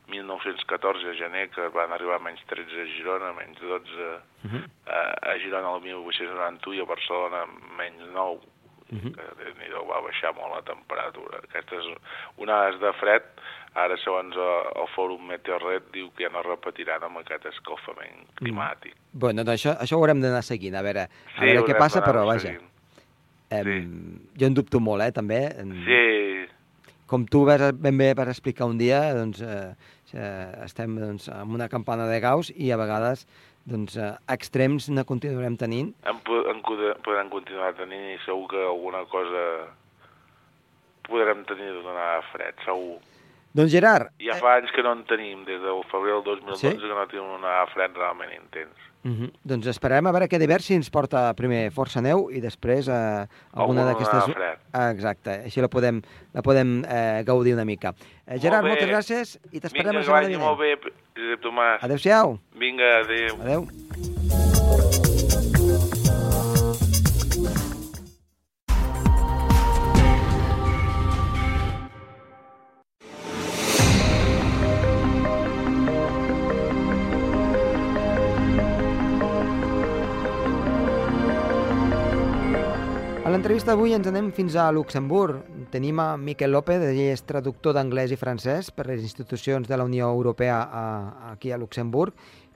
1914 0.08 1.08
a 1.08 1.14
gener, 1.14 1.48
que 1.50 1.68
van 1.74 1.92
arribar 1.92 2.20
menys 2.20 2.42
13 2.50 2.82
a 2.82 2.86
Girona, 2.96 3.32
menys 3.32 3.60
12 3.60 4.08
Mhm. 4.44 4.64
a, 4.86 5.00
a 5.30 5.38
Girona 5.38 5.74
el 5.76 5.82
1891 5.82 6.74
i 6.74 6.80
a 6.80 6.84
Barcelona 6.84 7.44
menys 7.78 8.02
9, 8.12 8.40
uh 8.92 8.98
-huh. 8.98 9.12
que 9.14 9.22
déu 9.44 9.54
nhi 9.58 9.70
va 9.88 10.00
baixar 10.00 10.34
molt 10.34 10.54
la 10.54 10.62
temperatura. 10.62 11.38
Aquestes 11.38 11.84
onades 12.36 12.80
de 12.80 12.92
fred, 13.00 13.22
ara 13.74 13.96
segons 13.96 14.36
el 14.36 14.88
Fòrum 14.96 15.22
Meteorret 15.26 15.82
diu 15.92 16.10
que 16.12 16.24
ja 16.24 16.30
no 16.30 16.42
repetiran 16.42 17.02
amb 17.04 17.18
aquest 17.18 17.46
escalfament 17.46 18.26
climàtic. 18.34 18.94
Mm. 18.94 19.18
Bueno, 19.18 19.44
doncs 19.44 19.64
això, 19.64 19.78
això 19.78 19.94
ho 19.96 20.00
haurem 20.00 20.20
d'anar 20.20 20.42
seguint, 20.42 20.74
a 20.74 20.82
veure, 20.82 21.00
a 21.02 21.08
sí, 21.38 21.44
veure 21.46 21.62
què 21.64 21.78
passa, 21.78 22.02
però 22.02 22.26
vaja. 22.26 22.58
Eh, 23.50 23.62
sí. 23.64 23.88
Jo 24.40 24.46
en 24.46 24.54
dubto 24.54 24.80
molt, 24.80 25.02
eh, 25.02 25.12
també. 25.12 25.48
Sí. 25.84 26.48
Com 27.12 27.26
tu 27.28 27.42
vas 27.44 27.60
ben 27.76 27.98
bé 28.00 28.14
per 28.16 28.24
explicar 28.32 28.64
un 28.70 28.78
dia, 28.80 29.02
doncs 29.12 29.42
eh, 29.44 29.74
estem 30.64 30.94
doncs, 30.96 31.26
amb 31.28 31.52
una 31.52 31.68
campana 31.68 32.06
de 32.08 32.16
Gauss 32.24 32.48
i 32.56 32.70
a 32.72 32.78
vegades 32.80 33.26
doncs, 33.68 33.98
eh, 34.00 34.14
extrems 34.32 34.88
ne 34.88 35.04
continuarem 35.04 35.58
tenint. 35.60 35.92
En, 36.08 36.22
en 36.54 36.62
podem 36.64 37.28
continuar 37.34 37.74
tenint 37.76 38.14
i 38.14 38.18
segur 38.24 38.48
que 38.54 38.64
alguna 38.64 39.04
cosa 39.12 39.44
podrem 41.04 41.44
tenir 41.50 41.68
donar 41.82 42.22
fred, 42.30 42.56
segur. 42.64 42.96
Doncs 43.52 43.72
Gerard... 43.72 44.12
Ja 44.22 44.38
fa 44.40 44.56
anys 44.60 44.72
que 44.72 44.84
no 44.84 44.94
en 44.96 45.02
tenim, 45.08 45.42
des 45.48 45.60
del 45.60 45.82
febrer 45.90 46.16
del 46.16 46.24
2012 46.24 46.62
sí? 46.62 46.72
que 46.80 46.88
no 46.88 47.04
tenim 47.10 47.34
una 47.36 47.60
fred 47.72 47.96
realment 47.98 48.32
intens. 48.32 48.88
Uh 49.04 49.10
-huh. 49.10 49.30
Doncs 49.44 49.66
esperem 49.66 50.06
a 50.06 50.12
veure 50.12 50.28
què 50.28 50.38
divers 50.38 50.64
si 50.64 50.74
ens 50.74 50.90
porta 50.90 51.34
primer 51.34 51.70
força 51.70 52.00
neu 52.00 52.30
i 52.30 52.40
després 52.40 52.88
eh, 52.88 53.26
alguna 53.52 53.84
d'aquestes... 53.84 54.30
Ah, 54.72 54.90
exacte, 54.90 55.30
així 55.44 55.60
la 55.60 55.68
podem, 55.68 56.00
la 56.32 56.42
podem 56.42 56.84
eh, 56.84 57.22
gaudir 57.26 57.54
una 57.54 57.64
mica. 57.64 57.94
Eh, 58.26 58.38
Gerard, 58.38 58.66
moltes 58.66 58.88
gràcies 58.88 59.38
i 59.52 59.60
t'esperem 59.60 59.94
la 59.94 60.02
setmana 60.02 60.28
vinent. 60.28 60.40
Molt 60.40 60.58
bé, 60.58 60.76
Josep 61.16 61.40
Tomàs. 61.42 61.82
Adéu-siau. 61.82 62.38
Vinga, 62.54 63.00
adéu. 63.00 63.36
Adéu. 63.42 64.41
L'entrevista 83.32 83.72
d'avui 83.72 83.94
ens 83.96 84.04
anem 84.10 84.26
fins 84.36 84.58
a 84.60 84.66
Luxemburg. 84.74 85.38
Tenim 85.72 86.00
a 86.02 86.18
Miquel 86.20 86.52
López, 86.52 86.82
ell 86.84 86.98
és 87.00 87.22
traductor 87.24 87.72
d'anglès 87.72 88.12
i 88.12 88.18
francès 88.20 88.68
per 88.76 88.84
les 88.90 89.00
institucions 89.00 89.68
de 89.68 89.78
la 89.78 89.86
Unió 89.88 90.10
Europea 90.12 90.58
a, 90.68 90.84
aquí 91.30 91.52
a 91.52 91.56
Luxemburg, 91.56 92.12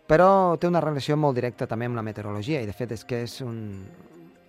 però 0.06 0.58
té 0.60 0.68
una 0.68 0.82
relació 0.84 1.16
molt 1.16 1.38
directa 1.38 1.68
també 1.70 1.88
amb 1.88 1.96
la 1.96 2.04
meteorologia 2.04 2.60
i 2.60 2.68
de 2.68 2.76
fet 2.76 2.92
és 2.92 3.06
que 3.08 3.22
és 3.24 3.38
un, 3.40 3.56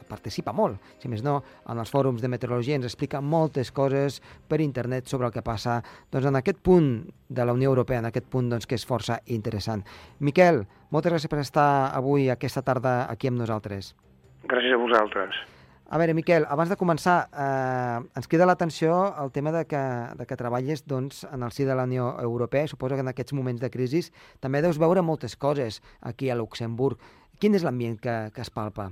participa 0.09 0.51
molt, 0.51 0.83
si 0.99 1.07
més 1.07 1.23
no, 1.23 1.39
en 1.63 1.79
els 1.79 1.95
fòrums 1.95 2.19
de 2.19 2.31
meteorologia 2.33 2.75
ens 2.75 2.89
explica 2.89 3.23
moltes 3.23 3.71
coses 3.71 4.19
per 4.49 4.59
internet 4.59 5.07
sobre 5.07 5.31
el 5.31 5.35
que 5.35 5.45
passa 5.47 5.79
doncs, 6.11 6.27
en 6.27 6.43
aquest 6.43 6.59
punt 6.59 6.95
de 7.29 7.45
la 7.47 7.55
Unió 7.55 7.71
Europea, 7.71 8.03
en 8.03 8.11
aquest 8.11 8.27
punt 8.27 8.51
doncs, 8.51 8.67
que 8.67 8.75
és 8.75 8.87
força 8.87 9.21
interessant. 9.31 9.87
Miquel, 10.19 10.65
moltes 10.91 11.15
gràcies 11.15 11.31
per 11.31 11.39
estar 11.39 11.93
avui, 11.95 12.27
aquesta 12.27 12.65
tarda, 12.67 13.05
aquí 13.07 13.31
amb 13.31 13.39
nosaltres. 13.45 13.95
Gràcies 14.43 14.75
a 14.75 14.83
vosaltres. 14.83 15.45
A 15.89 15.97
veure, 15.97 16.11
Miquel, 16.11 16.43
abans 16.51 16.67
de 16.67 16.75
començar, 16.75 17.29
eh, 17.31 17.99
ens 18.19 18.27
queda 18.27 18.45
l'atenció 18.49 18.91
el 19.23 19.31
tema 19.31 19.53
de 19.55 19.63
que, 19.71 19.79
de 20.19 20.25
que 20.27 20.35
treballes 20.35 20.83
doncs, 20.83 21.21
en 21.31 21.43
el 21.47 21.53
si 21.55 21.63
de 21.63 21.75
la 21.79 21.85
Unió 21.87 22.09
Europea. 22.19 22.67
Suposo 22.67 22.95
que 22.95 23.05
en 23.05 23.11
aquests 23.13 23.31
moments 23.31 23.61
de 23.61 23.69
crisi 23.71 24.01
també 24.43 24.59
deus 24.61 24.81
veure 24.83 25.01
moltes 25.01 25.37
coses 25.39 25.79
aquí 26.01 26.29
a 26.29 26.35
Luxemburg. 26.35 26.99
Quin 27.39 27.55
és 27.55 27.63
l'ambient 27.63 27.95
que, 28.03 28.17
que 28.35 28.43
es 28.43 28.51
palpa? 28.51 28.89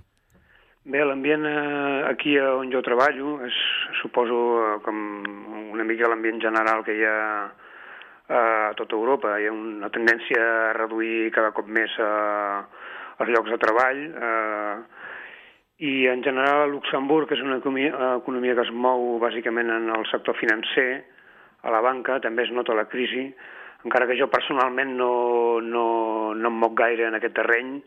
Bé, 0.86 1.04
l'ambient 1.04 1.44
eh, 1.50 2.08
aquí 2.08 2.38
on 2.40 2.72
jo 2.72 2.80
treballo 2.86 3.42
és, 3.44 3.60
suposo, 4.00 4.40
eh, 4.64 4.80
com 4.86 4.98
una 5.76 5.84
mica 5.84 6.08
l'ambient 6.08 6.40
general 6.40 6.86
que 6.88 6.96
hi 6.96 7.04
ha 7.04 7.20
eh, 8.30 8.70
a 8.70 8.74
tota 8.80 8.96
Europa. 8.96 9.36
Hi 9.36 9.50
ha 9.50 9.56
una 9.56 9.92
tendència 9.92 10.40
a 10.70 10.74
reduir 10.80 11.34
cada 11.36 11.52
cop 11.58 11.68
més 11.68 11.92
eh, 12.00 12.60
els 13.20 13.36
llocs 13.36 13.52
de 13.52 13.60
treball, 13.60 14.06
eh, 14.16 15.05
i 15.78 16.08
en 16.08 16.24
general 16.24 16.62
a 16.64 16.72
Luxemburg, 16.72 17.28
que 17.28 17.36
és 17.36 17.44
una 17.44 17.58
economia, 17.60 17.92
economia 18.22 18.56
que 18.56 18.64
es 18.64 18.72
mou 18.72 19.18
bàsicament 19.20 19.70
en 19.74 19.90
el 19.92 20.06
sector 20.12 20.38
financer, 20.40 21.04
a 21.66 21.74
la 21.74 21.82
banca, 21.82 22.20
també 22.22 22.46
es 22.46 22.54
nota 22.54 22.78
la 22.78 22.86
crisi, 22.88 23.26
encara 23.86 24.08
que 24.08 24.18
jo 24.18 24.30
personalment 24.32 24.96
no, 24.98 25.12
no, 25.62 25.86
no 26.38 26.52
em 26.52 26.58
moc 26.62 26.78
gaire 26.78 27.10
en 27.10 27.18
aquest 27.18 27.36
terreny 27.38 27.80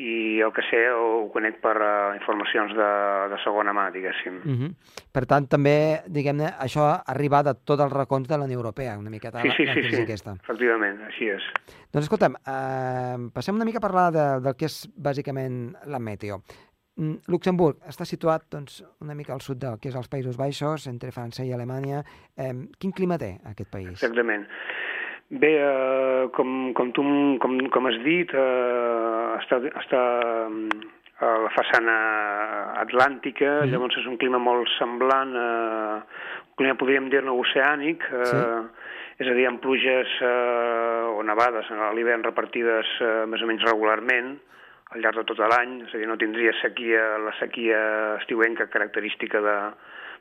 i 0.00 0.40
el 0.40 0.54
que 0.56 0.62
sé 0.70 0.80
ho 0.88 1.26
conec 1.34 1.58
per 1.60 1.74
uh, 1.76 2.14
informacions 2.16 2.72
de, 2.74 2.88
de 3.28 3.38
segona 3.42 3.74
mà, 3.76 3.90
diguéssim. 3.92 4.40
Mhm. 4.40 4.56
-huh. 4.56 5.04
Per 5.12 5.26
tant, 5.26 5.46
també, 5.46 6.00
diguem-ne, 6.06 6.48
això 6.58 6.80
ha 6.88 7.02
arribat 7.06 7.46
a 7.46 7.54
tots 7.54 7.82
els 7.82 7.92
racons 7.92 8.26
de 8.26 8.38
la 8.38 8.44
Unió 8.44 8.56
Europea, 8.56 8.96
una 8.98 9.10
miqueta 9.10 9.42
sí, 9.42 9.50
sí, 9.56 9.66
la, 9.66 9.72
crisi 9.74 9.96
sí, 9.96 10.02
aquesta. 10.02 10.32
efectivament, 10.42 11.02
així 11.02 11.28
és. 11.28 11.42
Doncs 11.92 12.06
escolta'm, 12.06 12.34
eh, 12.46 13.30
passem 13.34 13.54
una 13.54 13.66
mica 13.66 13.78
a 13.78 13.86
parlar 13.88 14.10
de, 14.12 14.40
del 14.40 14.56
que 14.56 14.64
és 14.64 14.88
bàsicament 14.96 15.76
la 15.86 15.98
meteo. 15.98 16.40
Mm, 17.00 17.22
Luxemburg 17.32 17.80
està 17.88 18.04
situat 18.04 18.44
doncs, 18.52 18.82
una 19.00 19.16
mica 19.16 19.32
al 19.32 19.40
sud 19.40 19.60
del 19.62 19.78
que 19.80 19.88
és 19.88 19.96
els 19.96 20.10
Països 20.12 20.36
Baixos, 20.36 20.86
entre 20.90 21.12
França 21.14 21.44
i 21.44 21.52
Alemanya. 21.56 22.02
Eh, 22.36 22.52
quin 22.78 22.92
clima 22.92 23.16
té 23.18 23.38
aquest 23.48 23.70
país? 23.72 23.94
Exactament. 23.96 24.44
Bé, 25.32 25.54
eh, 25.56 26.24
com, 26.36 26.72
com 26.76 26.90
tu 26.92 27.02
com, 27.40 27.56
com 27.72 27.88
has 27.88 27.96
dit, 28.04 28.34
eh, 28.36 29.28
està, 29.40 29.62
està 29.80 30.02
mm, 30.50 30.82
a 31.24 31.32
la 31.46 31.52
façana 31.54 31.96
atlàntica, 32.82 33.62
mm. 33.62 33.72
llavors 33.72 33.96
és 34.02 34.08
un 34.10 34.18
clima 34.20 34.42
molt 34.42 34.68
semblant, 34.76 35.32
eh, 35.32 35.96
un 36.52 36.60
clima 36.60 36.76
podríem 36.76 37.08
dir-ne 37.08 37.32
oceànic, 37.32 38.04
eh, 38.12 38.28
sí. 38.28 38.44
és 39.24 39.32
a 39.32 39.38
dir, 39.38 39.48
amb 39.48 39.64
pluges 39.64 40.12
eh, 40.20 41.08
o 41.16 41.24
nevades 41.24 41.72
a 41.72 41.92
l'hivern 41.96 42.28
repartides 42.28 42.92
eh, 43.00 43.12
més 43.32 43.40
o 43.40 43.48
menys 43.48 43.64
regularment, 43.70 44.34
al 44.92 45.00
llarg 45.00 45.22
de 45.22 45.24
tot 45.28 45.40
l'any, 45.40 45.78
és 45.86 45.94
a 45.94 46.00
dir, 46.00 46.08
no 46.08 46.18
tindria 46.20 46.52
sequia, 46.60 47.04
la 47.22 47.32
sequia 47.38 47.78
estiuenca 48.20 48.68
característica 48.72 49.40
de, 49.44 49.56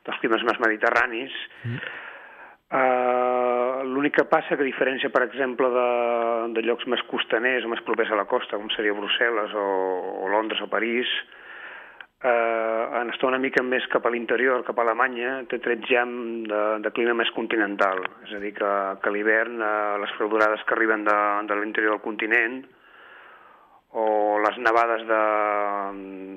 dels 0.07 0.23
climes 0.23 0.45
més 0.47 0.61
mediterranis. 0.63 1.35
Mm. 1.65 1.91
Uh, 2.71 3.83
L'únic 3.83 4.15
que 4.15 4.23
passa 4.31 4.55
que 4.55 4.63
a 4.63 4.67
diferència, 4.67 5.11
per 5.11 5.25
exemple, 5.25 5.67
de, 5.73 5.87
de 6.55 6.63
llocs 6.63 6.87
més 6.87 7.01
costaners 7.09 7.65
o 7.67 7.71
més 7.73 7.83
propers 7.83 8.13
a 8.13 8.19
la 8.19 8.27
costa, 8.31 8.55
com 8.55 8.71
seria 8.71 8.95
Brussel·les 8.95 9.55
o, 9.59 9.67
o 10.23 10.29
Londres 10.31 10.61
o 10.63 10.69
París, 10.71 11.11
uh, 12.23 13.01
en 13.01 13.11
estar 13.11 13.27
una 13.27 13.41
mica 13.43 13.63
més 13.65 13.83
cap 13.91 14.07
a 14.07 14.13
l'interior, 14.13 14.63
cap 14.63 14.79
a 14.79 14.85
Alemanya, 14.85 15.41
té 15.51 15.59
trets 15.59 15.89
ja 15.91 16.05
de, 16.07 16.61
de 16.85 16.93
clima 16.95 17.17
més 17.19 17.33
continental. 17.35 18.05
És 18.23 18.37
a 18.37 18.39
dir, 18.39 18.53
que, 18.55 18.71
que 19.03 19.11
a 19.11 19.15
l'hivern 19.17 19.59
uh, 19.59 19.97
les 20.05 20.15
freudorades 20.15 20.63
que 20.63 20.77
arriben 20.77 21.03
de, 21.09 21.17
de 21.51 21.59
l'interior 21.59 21.97
del 21.97 22.05
continent, 22.07 22.61
o 23.91 24.30
les 24.43 24.57
nevades 24.59 25.05
de, 25.07 25.21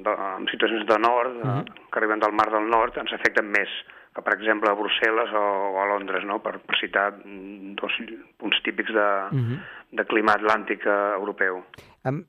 de, 0.06 0.14
en 0.38 0.48
situacions 0.52 0.86
de 0.86 0.98
nord, 0.98 1.36
uh 1.36 1.44
-huh. 1.44 1.64
que 1.90 1.98
arriben 1.98 2.20
del 2.20 2.32
mar 2.32 2.50
del 2.50 2.68
nord, 2.68 2.96
ens 2.98 3.12
afecten 3.12 3.50
més 3.50 3.70
que, 4.14 4.22
per 4.22 4.34
exemple, 4.34 4.70
a 4.70 4.76
Brussel·les 4.78 5.32
o, 5.34 5.44
o 5.74 5.80
a 5.82 5.86
Londres, 5.90 6.24
no? 6.24 6.38
per, 6.42 6.58
per 6.62 6.78
citar 6.78 7.12
dos 7.24 7.92
punts 8.38 8.62
típics 8.62 8.92
de, 8.92 9.08
uh 9.30 9.40
-huh. 9.40 9.58
de 9.90 10.04
clima 10.04 10.32
atlàntic 10.38 10.86
eh, 10.86 11.14
europeu. 11.18 11.64
Um, 12.04 12.24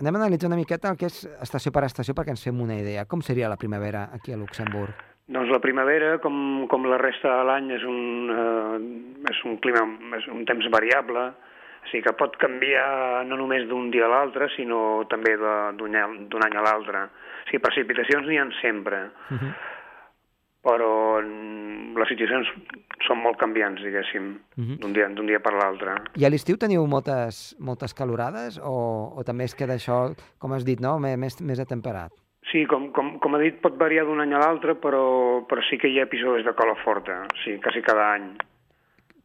anem 0.00 0.14
a 0.14 0.18
analitzar 0.18 0.48
una 0.48 0.56
miqueta 0.56 0.88
el 0.90 0.96
que 0.96 1.06
és 1.06 1.28
estació 1.42 1.72
per 1.72 1.84
estació 1.84 2.14
perquè 2.14 2.30
ens 2.30 2.44
fem 2.44 2.60
una 2.60 2.74
idea. 2.74 3.04
Com 3.04 3.20
seria 3.20 3.48
la 3.48 3.56
primavera 3.56 4.08
aquí 4.12 4.32
a 4.32 4.36
Luxemburg? 4.36 4.94
Doncs 5.28 5.50
la 5.50 5.58
primavera, 5.58 6.18
com, 6.18 6.66
com 6.68 6.84
la 6.86 6.98
resta 6.98 7.28
de 7.38 7.44
l'any, 7.44 7.70
és, 7.74 7.82
un, 7.82 8.30
eh, 8.30 9.30
és 9.32 9.44
un 9.44 9.58
clima, 9.58 9.82
és 10.16 10.26
un 10.28 10.44
temps 10.44 10.70
variable, 10.70 11.32
o 11.86 11.90
sigui 11.90 12.02
que 12.02 12.16
pot 12.18 12.34
canviar 12.42 13.22
no 13.28 13.38
només 13.38 13.66
d'un 13.70 13.90
dia 13.94 14.08
a 14.08 14.10
l'altre, 14.10 14.48
sinó 14.56 15.06
també 15.10 15.36
d'un 15.38 15.94
any 15.94 16.56
a 16.58 16.64
l'altre. 16.66 17.06
O 17.06 17.48
sigui, 17.50 17.62
precipitacions 17.62 18.26
n'hi 18.26 18.38
ha 18.38 18.46
sempre, 18.60 19.06
uh 19.30 19.34
mhm. 19.34 19.38
-huh. 19.38 19.54
però 20.66 21.22
les 21.96 22.08
situacions 22.08 22.48
són 23.06 23.22
molt 23.22 23.38
canviants, 23.38 23.80
diguéssim, 23.80 24.24
uh 24.34 24.60
mhm. 24.60 24.72
-huh. 24.72 24.78
d'un 24.80 24.92
dia, 24.92 25.08
dia 25.08 25.40
per 25.40 25.52
l'altre. 25.52 25.94
I 26.16 26.24
a 26.24 26.28
l'estiu 26.28 26.56
teniu 26.56 26.84
moltes, 26.86 27.56
moltes 27.60 27.94
calorades 27.94 28.58
o, 28.58 29.14
o 29.16 29.22
també 29.22 29.44
es 29.44 29.54
queda 29.54 29.74
això, 29.74 30.14
com 30.38 30.52
has 30.52 30.64
dit, 30.64 30.80
no? 30.80 30.98
més, 30.98 31.40
més 31.40 31.60
atemperat? 31.60 32.10
Sí, 32.50 32.66
com, 32.66 32.90
com, 32.92 33.18
com 33.18 33.34
ha 33.34 33.38
dit, 33.38 33.60
pot 33.60 33.76
variar 33.76 34.04
d'un 34.04 34.20
any 34.20 34.32
a 34.34 34.38
l'altre, 34.38 34.74
però, 34.74 35.46
però 35.46 35.60
sí 35.70 35.78
que 35.78 35.88
hi 35.88 35.98
ha 36.00 36.04
episodis 36.04 36.44
de 36.44 36.54
calor 36.54 36.78
forta, 36.84 37.26
sí, 37.44 37.60
quasi 37.60 37.82
cada 37.82 38.14
any 38.14 38.36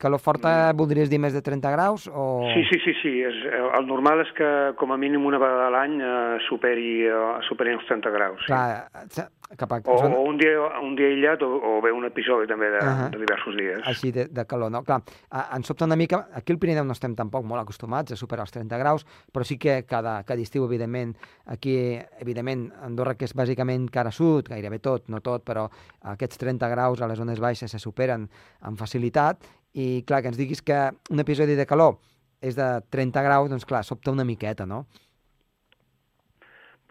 calor 0.02 0.22
forta 0.24 0.72
voldries 0.78 1.10
dir 1.12 1.20
més 1.22 1.36
de 1.38 1.44
30 1.46 1.74
graus? 1.76 2.08
O... 2.12 2.48
Sí, 2.54 2.66
sí, 2.70 2.80
sí, 2.84 2.96
sí. 3.02 3.14
És, 3.28 3.38
el 3.78 3.86
normal 3.90 4.26
és 4.26 4.32
que 4.38 4.50
com 4.80 4.92
a 4.92 4.98
mínim 4.98 5.26
una 5.30 5.40
vegada 5.42 5.70
a 5.70 5.76
l'any 5.78 6.00
eh, 6.02 6.40
superi, 6.50 7.06
eh, 7.08 7.38
superi 7.50 7.78
els 7.78 7.86
30 7.90 8.18
graus. 8.18 8.42
Sí. 8.46 8.52
Clar, 8.52 9.06
se- 9.10 9.30
cap 9.58 9.74
a... 9.74 9.82
O, 9.86 9.96
o 10.08 10.22
un 10.24 10.38
dia, 10.38 10.56
un 10.82 10.96
dia 10.96 11.10
aïllat 11.12 11.42
o, 11.44 11.50
o 11.52 11.72
bé 11.84 11.92
un 11.92 12.06
episodi 12.08 12.48
també 12.48 12.70
de, 12.72 12.80
uh. 12.80 12.88
-huh. 12.88 13.10
de 13.12 13.20
diversos 13.20 13.56
dies. 13.58 13.82
així 13.86 14.12
de, 14.12 14.28
de 14.28 14.46
calor, 14.46 14.72
no? 14.72 14.84
Clar, 14.84 15.02
a- 15.30 15.50
ens 15.56 15.68
sobta 15.68 15.86
una 15.86 15.96
mica... 15.96 16.28
Aquí 16.34 16.54
al 16.54 16.60
Pirineu 16.60 16.86
no 16.86 16.94
estem 16.94 17.16
tampoc 17.16 17.46
molt 17.46 17.62
acostumats 17.62 18.12
a 18.12 18.16
superar 18.16 18.44
els 18.44 18.52
30 18.52 18.78
graus, 18.78 19.06
però 19.32 19.44
sí 19.44 19.58
que 19.58 19.84
cada, 19.86 20.24
cada 20.24 20.42
estiu, 20.42 20.66
evidentment, 20.66 21.16
aquí, 21.46 22.00
evidentment, 22.20 22.72
Andorra, 22.82 23.16
que 23.16 23.26
és 23.26 23.36
bàsicament 23.36 23.90
cara 23.92 24.12
sud, 24.12 24.48
gairebé 24.48 24.80
tot, 24.80 25.10
no 25.10 25.20
tot, 25.20 25.44
però 25.44 25.70
aquests 26.02 26.38
30 26.38 26.70
graus 26.70 27.02
a 27.02 27.08
les 27.08 27.18
zones 27.18 27.40
baixes 27.40 27.72
se 27.72 27.80
superen 27.80 28.30
amb 28.62 28.78
facilitat, 28.78 29.44
i 29.74 30.04
clar, 30.08 30.22
que 30.22 30.32
ens 30.32 30.40
diguis 30.40 30.62
que 30.66 30.78
un 31.10 31.24
episodi 31.24 31.56
de 31.56 31.68
calor 31.68 31.98
és 32.42 32.58
de 32.58 32.68
30 32.92 33.24
graus, 33.24 33.50
doncs 33.52 33.68
clar, 33.70 33.84
sobta 33.86 34.12
una 34.12 34.26
miqueta, 34.28 34.66
no? 34.66 34.86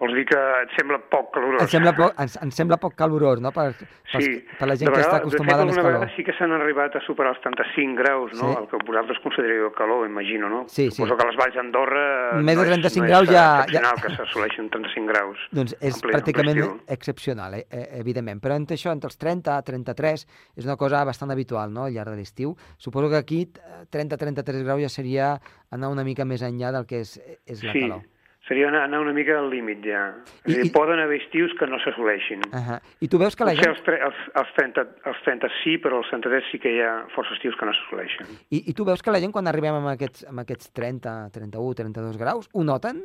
Vols 0.01 0.15
dir 0.17 0.25
que 0.25 0.37
et 0.63 0.71
sembla 0.79 0.97
poc 1.13 1.27
calorós? 1.35 1.61
Ens 1.61 1.71
sembla 1.75 1.93
poc, 1.93 2.15
ens, 2.19 2.37
ens 2.41 2.55
sembla 2.57 2.79
poc 2.81 2.95
calorós, 2.97 3.41
no? 3.45 3.51
Per, 3.53 3.75
per, 3.77 3.89
Sí, 4.25 4.31
per 4.59 4.67
la 4.67 4.75
de 4.75 4.81
gent 4.81 4.95
que 4.95 5.01
està 5.05 5.19
acostumada 5.21 5.59
a 5.59 5.61
de 5.61 5.67
més 5.69 5.77
fet, 5.77 5.85
calor. 5.85 5.99
vegada 6.01 6.17
sí 6.17 6.25
que 6.25 6.33
s'han 6.39 6.53
arribat 6.57 6.97
a 6.97 7.01
superar 7.05 7.35
els 7.35 7.41
35 7.45 7.99
graus, 8.01 8.33
no? 8.41 8.49
Sí. 8.49 8.57
El 8.63 8.67
que 8.71 8.81
vosaltres 8.89 9.19
consideríeu 9.23 9.71
calor, 9.77 10.07
imagino, 10.09 10.49
no? 10.49 10.63
Sí, 10.69 10.89
sí. 10.91 10.97
Suposo 10.97 11.17
que 11.19 11.23
a 11.23 11.27
les 11.29 11.37
valls 11.37 11.55
d'Andorra 11.55 12.33
Més 12.41 12.57
de 12.57 12.57
no 12.57 12.63
és- 12.65 12.73
35 12.81 13.05
no 13.05 13.09
graus 13.13 13.29
és 13.29 13.35
ja- 13.35 13.67
ja- 13.71 13.95
que 14.01 14.15
s'assoleixin 14.17 14.71
35 14.71 15.07
graus. 15.13 15.39
Doncs 15.53 15.77
és 15.79 15.79
ple- 15.81 15.93
en 15.93 16.01
ple 16.01 16.13
pràcticament 16.17 16.81
excepcional, 16.89 17.55
eh, 17.61 17.67
eh, 17.71 17.89
evidentment. 18.01 18.41
Però 18.43 18.57
entre 18.57 18.77
això, 18.77 18.91
entre 18.93 19.09
els 19.09 19.19
30 19.19 19.61
33, 19.63 20.27
és 20.57 20.65
una 20.65 20.77
cosa 20.77 21.05
bastant 21.05 21.31
habitual 21.31 21.71
no? 21.73 21.85
al 21.85 21.93
llarg 21.93 22.11
de 22.11 22.17
l'estiu. 22.17 22.57
Suposo 22.79 23.11
que 23.11 23.17
aquí 23.17 23.53
30-33 23.91 24.65
graus 24.65 24.81
ja 24.81 24.89
seria 24.89 25.41
anar 25.71 25.89
una 25.93 26.05
mica 26.05 26.25
més 26.25 26.43
enllà 26.43 26.73
del 26.73 26.87
que 26.87 27.01
és, 27.01 27.19
és 27.47 27.63
la 27.63 27.73
Sí, 27.73 27.81
calor. 27.81 28.03
Seria 28.49 28.69
anar, 28.69 28.83
anar 28.89 29.01
una 29.01 29.13
mica 29.13 29.39
al 29.39 29.51
límit 29.51 29.85
ja. 29.85 30.15
I- 30.45 30.53
dir, 30.55 30.65
i- 30.67 30.71
poden 30.75 30.99
haver 31.01 31.21
estius 31.23 31.53
que 31.59 31.67
no 31.67 31.79
s'assoleixin. 31.79 32.41
Uh 32.51 32.59
-huh. 32.59 32.81
I 33.01 33.09
tu 33.09 33.19
veus 33.19 33.37
que 33.37 33.45
la 33.45 33.55
gent... 33.55 33.69
els, 33.69 33.81
els, 33.87 34.17
els, 34.35 34.55
30, 34.57 34.87
els 35.05 35.23
30 35.25 35.49
sí, 35.63 35.79
però 35.79 35.99
els 35.99 36.09
33 36.11 36.45
sí 36.51 36.59
que 36.59 36.71
hi 36.75 36.81
ha 36.81 37.07
força 37.15 37.35
estius 37.35 37.57
que 37.57 37.67
no 37.67 37.73
s'assoleixen. 37.73 38.27
I, 38.51 38.71
I 38.71 38.75
tu 38.75 38.85
veus 38.85 39.03
que 39.03 39.11
la 39.11 39.21
gent, 39.21 39.33
quan 39.33 39.47
arribem 39.47 39.75
a 39.75 39.93
aquests, 39.93 40.25
a 40.27 40.41
aquests 40.41 40.73
30, 40.73 41.31
31, 41.33 41.75
32 41.75 42.17
graus, 42.19 42.49
ho 42.53 42.65
noten? 42.65 43.03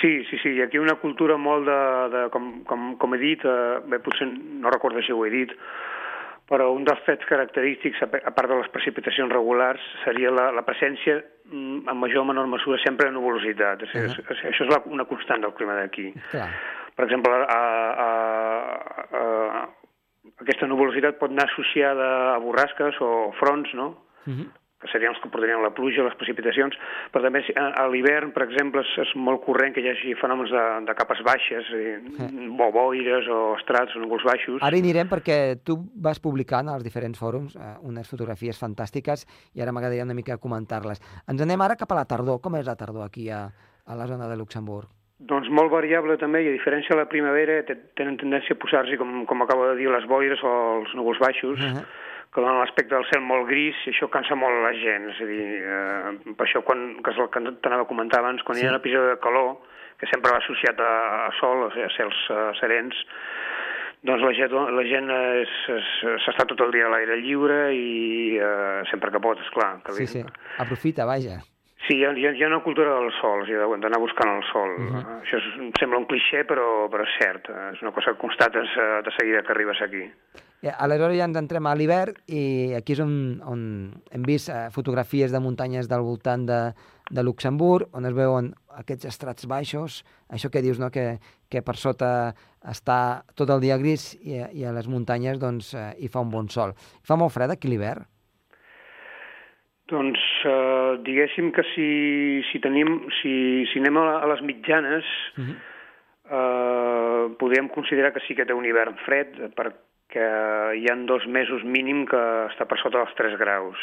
Sí, 0.00 0.24
sí, 0.28 0.36
sí, 0.42 0.60
aquí 0.60 0.76
hi 0.76 0.80
ha 0.80 0.82
una 0.82 0.96
cultura 0.98 1.36
molt 1.36 1.66
de, 1.66 2.16
de 2.16 2.30
com, 2.30 2.64
com, 2.64 2.96
com 2.98 3.14
he 3.14 3.18
dit, 3.18 3.44
eh, 3.44 3.78
bé, 3.86 4.00
potser 4.00 4.26
no 4.26 4.68
recordo 4.70 5.00
si 5.02 5.12
ho 5.12 5.24
he 5.24 5.30
dit, 5.30 5.52
però 6.48 6.70
un 6.76 6.84
dels 6.84 7.00
fets 7.06 7.24
característics, 7.28 8.02
a 8.04 8.08
a 8.28 8.32
part 8.36 8.50
de 8.50 8.58
les 8.58 8.68
precipitacions 8.72 9.32
regulars, 9.32 9.80
seria 10.04 10.30
la, 10.30 10.50
la 10.52 10.64
presència, 10.66 11.22
mm, 11.48 11.88
en 11.88 12.00
major 12.00 12.20
o 12.20 12.28
menor 12.28 12.46
mesura, 12.52 12.80
sempre 12.84 13.08
de 13.08 13.16
nuvolositat. 13.16 13.82
Uh 13.82 13.88
-huh. 13.88 14.04
és, 14.04 14.18
és, 14.18 14.44
això 14.50 14.64
és 14.64 14.70
la, 14.70 14.82
una 14.86 15.04
constant 15.04 15.40
del 15.40 15.54
clima 15.54 15.74
d'aquí. 15.74 16.12
Per 16.94 17.04
exemple, 17.04 17.32
a, 17.32 17.62
a, 18.06 18.10
a, 19.20 19.68
aquesta 20.40 20.66
nuvolositat 20.66 21.18
pot 21.18 21.30
anar 21.30 21.48
associada 21.50 22.34
a 22.34 22.38
borrasques 22.38 23.00
o 23.00 23.32
fronts, 23.40 23.72
no? 23.74 23.88
Uh 24.26 24.32
-huh. 24.32 24.46
Que 24.84 24.90
serien 24.92 25.14
els 25.14 25.20
que 25.24 25.30
portarien 25.32 25.62
la 25.64 25.72
pluja, 25.74 26.04
les 26.04 26.14
precipitacions, 26.20 26.76
però 27.10 27.24
també 27.24 27.40
a, 27.56 27.86
l'hivern, 27.88 28.30
per 28.36 28.44
exemple, 28.44 28.84
és, 28.84 28.92
és 29.06 29.14
molt 29.16 29.40
corrent 29.46 29.72
que 29.74 29.80
hi 29.80 29.88
hagi 29.90 30.14
fenòmens 30.20 30.52
de, 30.52 30.64
de 30.86 30.94
capes 30.98 31.22
baixes, 31.24 31.70
a 31.72 31.80
dir, 31.80 31.94
o 32.60 32.70
boires 32.74 33.26
o 33.32 33.40
estrats 33.58 33.96
o 33.96 34.02
núvols 34.04 34.24
baixos. 34.28 34.60
Ara 34.62 34.76
hi 34.76 34.84
anirem 34.84 35.08
perquè 35.08 35.38
tu 35.64 35.78
vas 35.96 36.20
publicant 36.20 36.68
als 36.68 36.84
diferents 36.84 37.18
fòrums 37.18 37.56
eh, 37.56 37.74
unes 37.82 38.08
fotografies 38.10 38.60
fantàstiques 38.60 39.24
i 39.54 39.62
ara 39.64 39.72
m'agradaria 39.72 40.04
una 40.04 40.14
mica 40.14 40.36
comentar-les. 40.38 41.00
Ens 41.28 41.40
anem 41.42 41.60
ara 41.64 41.76
cap 41.80 41.90
a 41.92 42.02
la 42.02 42.04
tardor. 42.04 42.40
Com 42.44 42.56
és 42.60 42.66
la 42.68 42.76
tardor 42.76 43.06
aquí 43.06 43.30
a, 43.30 43.46
a 43.86 43.94
la 43.96 44.06
zona 44.06 44.28
de 44.28 44.36
Luxemburg? 44.36 44.88
Doncs 45.24 45.46
molt 45.48 45.70
variable 45.72 46.16
també, 46.20 46.42
i 46.42 46.48
a 46.50 46.52
diferència 46.52 46.92
de 46.92 46.98
la 47.00 47.08
primavera, 47.08 47.60
te- 47.64 47.76
tenen 47.96 48.16
tendència 48.20 48.56
a 48.56 48.58
posar-s'hi, 48.60 48.98
com, 49.00 49.22
com 49.30 49.44
acabo 49.46 49.68
de 49.70 49.76
dir, 49.78 49.86
les 49.88 50.04
boires 50.10 50.42
o 50.44 50.50
els 50.80 50.92
núvols 50.98 51.20
baixos, 51.22 51.58
Uh 51.60 51.70
-huh. 51.78 51.84
Que 52.34 52.40
donen 52.42 52.58
l'aspecte 52.58 52.94
del 52.94 53.06
cel 53.12 53.22
molt 53.22 53.46
gris, 53.48 53.76
i 53.86 53.92
això 53.92 54.08
cansa 54.10 54.34
molt 54.34 54.62
la 54.64 54.72
gent. 54.74 55.08
És 55.12 55.20
a 55.22 55.24
dir, 55.28 55.44
eh, 55.62 56.34
per 56.34 56.46
això, 56.48 56.62
quan, 56.66 56.96
que 57.02 57.10
és 57.14 57.18
el 57.22 57.30
que 57.30 57.40
t'anava 57.62 57.82
a 57.86 57.90
comentar 57.90 58.18
abans, 58.20 58.42
quan 58.42 58.56
sí. 58.58 58.64
hi 58.64 58.66
ha 58.66 58.74
un 58.74 58.80
episodi 58.80 59.12
de 59.14 59.20
calor, 59.22 59.56
que 59.98 60.06
sempre 60.10 60.32
va 60.34 60.38
associat 60.42 60.80
a, 60.80 60.92
a 61.28 61.30
sol, 61.38 61.68
a 61.70 61.88
cels 61.94 62.16
uh, 62.34 62.50
serens, 62.58 62.96
doncs 64.04 64.20
la 64.26 64.32
gent, 64.36 64.52
la 64.76 64.82
gent 64.84 65.08
s'està 66.26 66.44
tot 66.50 66.60
el 66.66 66.72
dia 66.74 66.86
a 66.88 66.92
l'aire 66.92 67.16
lliure 67.22 67.72
i 67.72 68.36
eh, 68.36 68.82
sempre 68.90 69.10
que 69.14 69.20
pot, 69.22 69.38
esclar. 69.40 69.78
Que 69.86 69.92
Sí, 69.96 70.06
sí. 70.06 70.24
Aprofita, 70.58 71.06
vaja. 71.08 71.38
Sí, 71.86 71.98
hi 72.00 72.04
ha, 72.04 72.12
hi 72.16 72.42
ha, 72.42 72.48
una 72.48 72.60
cultura 72.64 72.94
del 72.98 73.10
sol, 73.20 73.42
o 73.42 73.46
sigui, 73.46 73.80
d'anar 73.80 74.00
buscant 74.00 74.30
el 74.38 74.44
sol. 74.50 74.70
Uh 74.74 74.80
Mhm. 74.82 74.96
-huh. 74.96 75.20
Això 75.22 75.36
és, 75.38 75.72
sembla 75.78 75.98
un 75.98 76.06
cliché, 76.06 76.44
però, 76.44 76.88
però 76.90 77.02
és 77.04 77.14
cert. 77.20 77.48
Eh, 77.48 77.70
És 77.74 77.82
una 77.82 77.92
cosa 77.92 78.12
que 78.12 78.18
constates 78.18 78.68
eh, 78.76 79.02
de 79.04 79.10
seguida 79.18 79.42
que 79.42 79.52
arribes 79.52 79.80
aquí. 79.82 80.10
Eh, 80.64 80.72
Aleshores 80.72 81.18
ja 81.18 81.26
ens 81.28 81.36
entrem 81.36 81.66
a 81.68 81.74
l'hivern 81.76 82.16
i 82.32 82.72
aquí 82.78 82.94
és 82.94 83.00
on, 83.04 83.12
on 83.44 83.64
hem 84.14 84.22
vist 84.24 84.48
eh, 84.48 84.70
fotografies 84.72 85.32
de 85.34 85.40
muntanyes 85.44 85.90
del 85.90 86.00
voltant 86.06 86.46
de, 86.48 86.60
de 87.12 87.24
Luxemburg, 87.26 87.90
on 87.92 88.08
es 88.08 88.14
veuen 88.16 88.54
aquests 88.80 89.04
estrats 89.10 89.44
baixos, 89.50 89.98
això 90.32 90.48
que 90.48 90.62
dius, 90.64 90.80
no? 90.80 90.88
que, 90.94 91.18
que 91.52 91.60
per 91.60 91.76
sota 91.76 92.32
està 92.64 92.96
tot 93.36 93.52
el 93.52 93.60
dia 93.60 93.76
gris 93.76 94.14
i, 94.24 94.40
i 94.40 94.64
a 94.64 94.72
les 94.72 94.88
muntanyes 94.88 95.36
doncs, 95.42 95.74
eh, 95.76 95.90
hi 96.00 96.08
fa 96.08 96.24
un 96.24 96.32
bon 96.32 96.48
sol. 96.48 96.72
Fa 97.04 97.18
molt 97.20 97.34
fred 97.36 97.52
aquí 97.52 97.68
l'hivern? 97.68 98.08
Doncs 99.92 100.24
eh, 100.48 100.96
diguéssim 101.04 101.52
que 101.52 101.66
si, 101.74 101.90
si, 102.48 102.62
tenim, 102.64 103.02
si, 103.20 103.34
si 103.68 103.84
anem 103.84 104.00
a, 104.00 104.24
les 104.32 104.40
mitjanes, 104.48 105.04
uh 105.36 105.40
Mhm. 105.42 105.50
-huh. 105.52 105.60
eh, 106.32 107.34
podríem 107.38 107.68
considerar 107.68 108.14
que 108.14 108.24
sí 108.26 108.34
que 108.34 108.46
té 108.46 108.54
un 108.54 108.64
hivern 108.64 108.96
fred, 109.04 109.52
perquè 110.14 110.78
hi 110.78 110.86
han 110.90 111.06
dos 111.06 111.26
mesos 111.26 111.64
mínim 111.64 112.06
que 112.06 112.20
està 112.52 112.66
per 112.66 112.78
sota 112.78 113.02
dels 113.02 113.14
3 113.18 113.34
graus, 113.38 113.78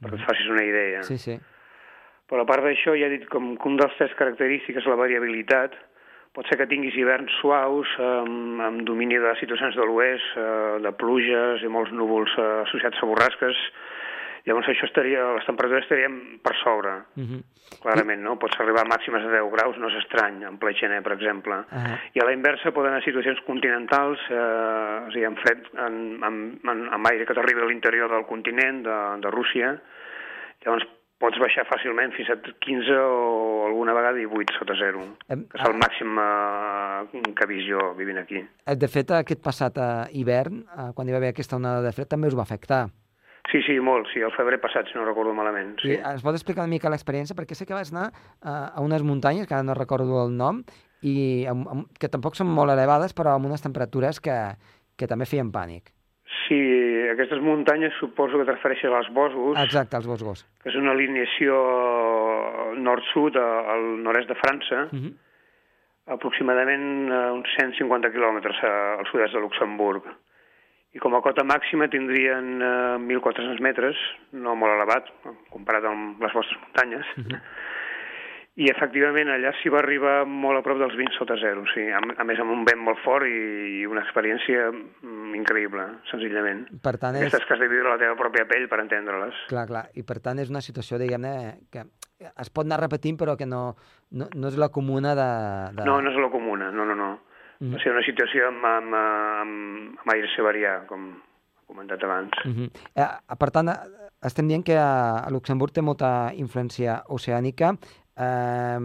perquè 0.00 0.20
et 0.20 0.26
facis 0.26 0.50
una 0.50 0.62
idea. 0.64 1.02
Sí, 1.02 1.18
sí. 1.18 1.38
Però 2.30 2.42
a 2.42 2.46
part 2.46 2.62
d'això, 2.64 2.94
ja 2.96 3.08
he 3.08 3.18
dit 3.18 3.26
com 3.28 3.56
que 3.56 3.68
un 3.68 3.76
dels 3.76 3.94
tres 3.98 4.14
característiques 4.16 4.86
la 4.86 4.96
variabilitat. 4.96 5.74
Pot 6.34 6.48
ser 6.48 6.56
que 6.58 6.66
tinguis 6.66 6.96
hiverns 6.96 7.30
suaus, 7.40 7.90
amb, 8.00 8.62
amb 8.64 8.80
domini 8.86 9.18
de 9.22 9.34
situacions 9.38 9.76
de 9.76 9.84
l'oest, 9.86 10.32
eh, 10.34 10.78
de 10.82 10.90
pluges 10.98 11.62
i 11.62 11.70
molts 11.70 11.92
núvols 11.94 12.32
eh, 12.38 12.46
associats 12.64 13.02
a 13.02 13.06
borrasques. 13.06 13.60
Llavors 14.44 14.68
això 14.68 14.84
estaria, 14.84 15.22
les 15.38 15.46
temperatures 15.46 15.84
estarien 15.86 16.38
per 16.42 16.52
sobre, 16.62 16.90
Uh 17.16 17.22
-huh. 17.24 17.42
clarament, 17.80 18.20
no? 18.22 18.38
Pots 18.38 18.58
arribar 18.60 18.82
a 18.82 18.88
màximes 18.88 19.22
de 19.24 19.30
10 19.30 19.50
graus, 19.52 19.78
no 19.78 19.88
és 19.88 19.94
estrany, 20.04 20.42
en 20.44 20.58
ple 20.58 20.74
gener, 20.74 21.02
per 21.02 21.12
exemple. 21.12 21.54
Ahà. 21.70 21.98
I 22.12 22.20
a 22.20 22.24
la 22.24 22.32
inversa 22.32 22.70
poden 22.72 22.92
haver 22.92 23.04
situacions 23.04 23.40
continentals, 23.46 24.18
eh, 24.30 24.34
a 24.34 25.08
dir, 25.14 25.24
amb 25.26 25.38
fred, 25.38 25.58
en, 25.78 26.22
amb, 26.22 26.64
en, 26.68 26.88
amb 26.92 27.06
aire 27.06 27.24
que 27.26 27.34
t'arriba 27.34 27.62
a 27.62 27.66
l'interior 27.66 28.10
del 28.10 28.26
continent, 28.26 28.82
de, 28.84 29.20
de 29.20 29.30
Rússia. 29.30 29.80
Llavors 30.64 30.84
pots 31.18 31.38
baixar 31.38 31.64
fàcilment 31.66 32.12
fins 32.12 32.28
a 32.28 32.36
15 32.60 32.92
o 32.98 33.66
alguna 33.66 33.94
vegada 33.94 34.18
18 34.18 34.52
sota 34.58 34.74
zero, 34.74 35.00
Em- 35.28 35.46
que 35.48 35.56
és 35.58 35.64
el 35.66 35.74
màxim 35.74 36.18
eh, 36.18 37.32
que 37.34 37.44
he 37.44 37.46
vist 37.46 37.68
jo 37.68 37.94
vivint 37.94 38.18
aquí. 38.18 38.44
Eh, 38.66 38.76
De 38.76 38.88
fet, 38.88 39.10
aquest 39.10 39.42
passat 39.42 39.76
eh, 39.78 40.08
hivern, 40.12 40.64
eh, 40.76 40.92
quan 40.94 41.08
hi 41.08 41.12
va 41.12 41.16
haver 41.16 41.30
aquesta 41.30 41.56
onada 41.56 41.80
de 41.82 41.92
fred, 41.92 42.08
també 42.08 42.28
us 42.28 42.36
va 42.36 42.42
afectar. 42.42 42.88
Sí, 43.52 43.60
sí, 43.66 43.78
molt, 43.80 44.06
sí, 44.12 44.20
el 44.20 44.32
febrer 44.32 44.58
passat, 44.60 44.86
si 44.88 44.94
no 44.98 45.04
recordo 45.04 45.34
malament. 45.34 45.76
Sí. 45.82 45.90
I 45.92 45.98
ens 46.00 46.22
pot 46.24 46.34
explicar 46.34 46.64
una 46.64 46.70
mica 46.72 46.88
l'experiència? 46.90 47.36
Perquè 47.36 47.54
sé 47.54 47.66
que 47.66 47.74
vas 47.76 47.92
anar 47.92 48.08
uh, 48.10 48.72
a 48.74 48.80
unes 48.80 49.02
muntanyes, 49.04 49.46
que 49.46 49.54
ara 49.54 49.62
no 49.62 49.74
recordo 49.74 50.24
el 50.24 50.32
nom, 50.36 50.62
i 51.02 51.44
amb, 51.46 51.68
amb, 51.68 51.86
que 52.00 52.08
tampoc 52.08 52.34
són 52.34 52.48
molt 52.48 52.72
elevades, 52.72 53.12
però 53.14 53.34
amb 53.36 53.46
unes 53.46 53.60
temperatures 53.62 54.18
que, 54.20 54.32
que 54.96 55.06
també 55.06 55.26
feien 55.26 55.52
pànic. 55.52 55.92
Sí, 56.48 56.56
aquestes 57.12 57.38
muntanyes 57.44 57.92
suposo 58.00 58.36
que 58.40 58.42
et 58.48 58.48
refereixes 58.48 58.90
als 58.90 59.10
Bosgos, 59.12 59.58
Exacte, 59.60 59.96
els 60.00 60.06
Bosgos. 60.08 60.46
que 60.62 60.70
és 60.70 60.76
una 60.80 60.92
alineació 60.92 61.54
nord-sud 62.80 63.36
al 63.36 63.84
nord-est 64.02 64.28
de 64.32 64.34
França, 64.40 64.88
Uh 64.90 64.98
-huh. 64.98 65.12
aproximadament 66.06 67.08
eh, 67.12 67.30
uns 67.32 67.48
150 67.58 68.10
quilòmetres 68.12 68.56
a- 68.62 68.98
al 68.98 69.06
sud-est 69.10 69.32
de 69.34 69.40
Luxemburg. 69.40 70.02
I 70.94 71.00
com 71.02 71.16
a 71.18 71.22
cota 71.24 71.42
màxima 71.42 71.88
tindrien 71.90 72.60
eh, 72.62 72.98
1.400 73.02 73.62
metres, 73.64 73.98
no 74.32 74.54
molt 74.58 74.76
elevat, 74.76 75.10
comparat 75.50 75.86
amb 75.90 76.22
les 76.22 76.34
vostres 76.36 76.60
muntanyes. 76.62 77.06
Uh 77.18 77.24
-huh. 77.24 77.40
I 78.54 78.68
efectivament 78.70 79.26
allà 79.34 79.50
s'hi 79.58 79.70
va 79.74 79.80
arribar 79.80 80.28
molt 80.30 80.60
a 80.60 80.62
prop 80.62 80.78
dels 80.78 80.94
20 80.94 81.16
sota 81.18 81.34
zero, 81.42 81.64
sí. 81.72 81.88
a, 81.90 81.98
a 81.98 82.24
més 82.24 82.38
amb 82.38 82.52
un 82.54 82.62
vent 82.64 82.78
molt 82.78 83.00
fort 83.02 83.26
i, 83.26 83.80
i 83.80 83.86
una 83.90 84.04
experiència 84.04 84.68
mm, 84.70 85.34
increïble, 85.34 85.82
senzillament. 86.10 86.62
Per 86.84 86.94
tant, 87.02 87.16
és... 87.16 87.26
Aquestes 87.26 87.48
que 87.48 87.54
has 87.54 87.60
de 87.64 87.68
viure 87.72 87.90
la 87.90 87.98
teva 87.98 88.14
pròpia 88.14 88.46
pell 88.46 88.68
per 88.70 88.78
entendre-les. 88.78 89.34
Clar, 89.50 89.66
clar. 89.66 89.84
I 89.98 90.06
per 90.06 90.20
tant 90.22 90.38
és 90.38 90.54
una 90.54 90.62
situació, 90.62 91.00
diguem-ne, 91.02 91.34
que 91.74 91.82
es 92.30 92.50
pot 92.54 92.62
anar 92.68 92.78
repetint, 92.84 93.18
però 93.18 93.34
que 93.36 93.46
no, 93.50 93.74
no, 94.14 94.30
no 94.30 94.48
és 94.52 94.56
la 94.60 94.70
comuna 94.70 95.16
de... 95.18 95.30
de... 95.74 95.88
No, 95.90 95.98
no 95.98 96.14
és 96.14 96.22
la 96.22 96.30
comuna, 96.30 96.70
no, 96.70 96.86
no, 96.86 96.94
no. 96.94 97.10
Mhm. 97.60 97.74
Va 97.74 97.82
ser 97.82 97.92
una 97.92 98.04
situació 98.06 98.48
amb, 98.48 98.64
amb, 98.64 98.94
amb, 99.00 99.98
amb 100.02 100.14
aire 100.14 100.30
severià, 100.36 100.86
com 100.86 101.10
he 101.14 101.66
comentat 101.66 102.02
abans. 102.04 102.32
Uh 102.44 102.52
-huh. 102.52 102.70
eh, 102.94 103.36
per 103.38 103.50
tant, 103.50 103.68
eh, 103.68 103.78
estem 104.22 104.48
dient 104.48 104.64
que 104.64 104.76
a, 104.76 105.18
a 105.26 105.30
Luxemburg 105.30 105.72
té 105.72 105.82
molta 105.82 106.32
influència 106.34 107.02
oceànica. 107.08 107.76
Eh, 108.16 108.80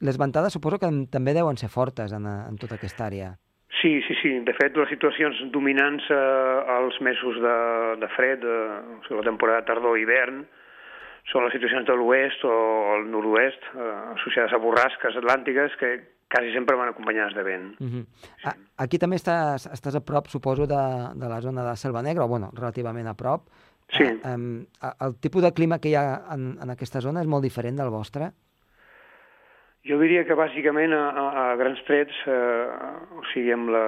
les 0.00 0.18
ventades 0.18 0.52
suposo 0.52 0.78
que 0.78 0.88
també 1.10 1.32
deuen 1.32 1.56
ser 1.56 1.68
fortes 1.68 2.12
en, 2.12 2.26
en 2.26 2.56
tota 2.56 2.74
aquesta 2.76 3.06
àrea. 3.06 3.36
Sí, 3.80 4.00
sí, 4.06 4.14
sí. 4.22 4.32
De 4.40 4.54
fet, 4.56 4.76
les 4.76 4.88
situacions 4.88 5.36
dominants 5.52 6.04
eh, 6.10 6.76
als 6.78 6.98
mesos 7.00 7.36
de, 7.42 7.56
de 8.00 8.08
fred, 8.16 8.44
eh, 8.44 8.96
o 8.96 9.02
sigui, 9.04 9.18
la 9.20 9.28
temporada 9.28 9.64
tardor-hivern, 9.68 10.44
són 11.32 11.44
les 11.44 11.52
situacions 11.56 11.86
de 11.88 11.96
l'oest 11.98 12.44
o 12.46 12.54
el 12.96 13.08
nord-oest, 13.10 13.68
eh, 13.74 13.94
associades 14.14 14.54
a 14.54 14.60
borrasques 14.62 15.18
atlàntiques, 15.20 15.76
que 15.80 15.92
quasi 16.28 16.52
sempre 16.52 16.76
van 16.76 16.88
acompanyades 16.88 17.34
de 17.34 17.42
vent. 17.42 17.80
Uh 17.80 17.86
-huh. 17.86 18.06
sí. 18.42 18.50
Aquí 18.76 18.98
també 18.98 19.16
estàs, 19.16 19.66
estàs 19.72 19.94
a 19.94 20.00
prop, 20.00 20.26
suposo, 20.26 20.66
de, 20.66 20.84
de 21.14 21.28
la 21.28 21.40
zona 21.40 21.64
de 21.64 21.76
Selva 21.76 22.02
Negra, 22.02 22.24
o 22.24 22.28
bueno, 22.28 22.50
relativament 22.52 23.08
a 23.08 23.14
prop. 23.14 23.48
Sí. 23.88 24.02
Eh, 24.02 24.18
eh, 24.82 24.92
el 25.00 25.16
tipus 25.20 25.42
de 25.42 25.52
clima 25.52 25.78
que 25.78 25.88
hi 25.88 25.94
ha 25.94 26.24
en, 26.34 26.58
en 26.60 26.70
aquesta 26.70 27.00
zona 27.00 27.20
és 27.20 27.26
molt 27.26 27.42
diferent 27.42 27.76
del 27.76 27.90
vostre? 27.90 28.32
Jo 29.86 30.00
diria 30.00 30.24
que 30.26 30.34
bàsicament 30.34 30.92
a, 30.92 31.02
a, 31.10 31.24
a 31.52 31.56
grans 31.56 31.78
trets, 31.86 32.14
eh, 32.26 33.14
o 33.14 33.22
sigui, 33.32 33.52
amb 33.54 33.70
la... 33.70 33.84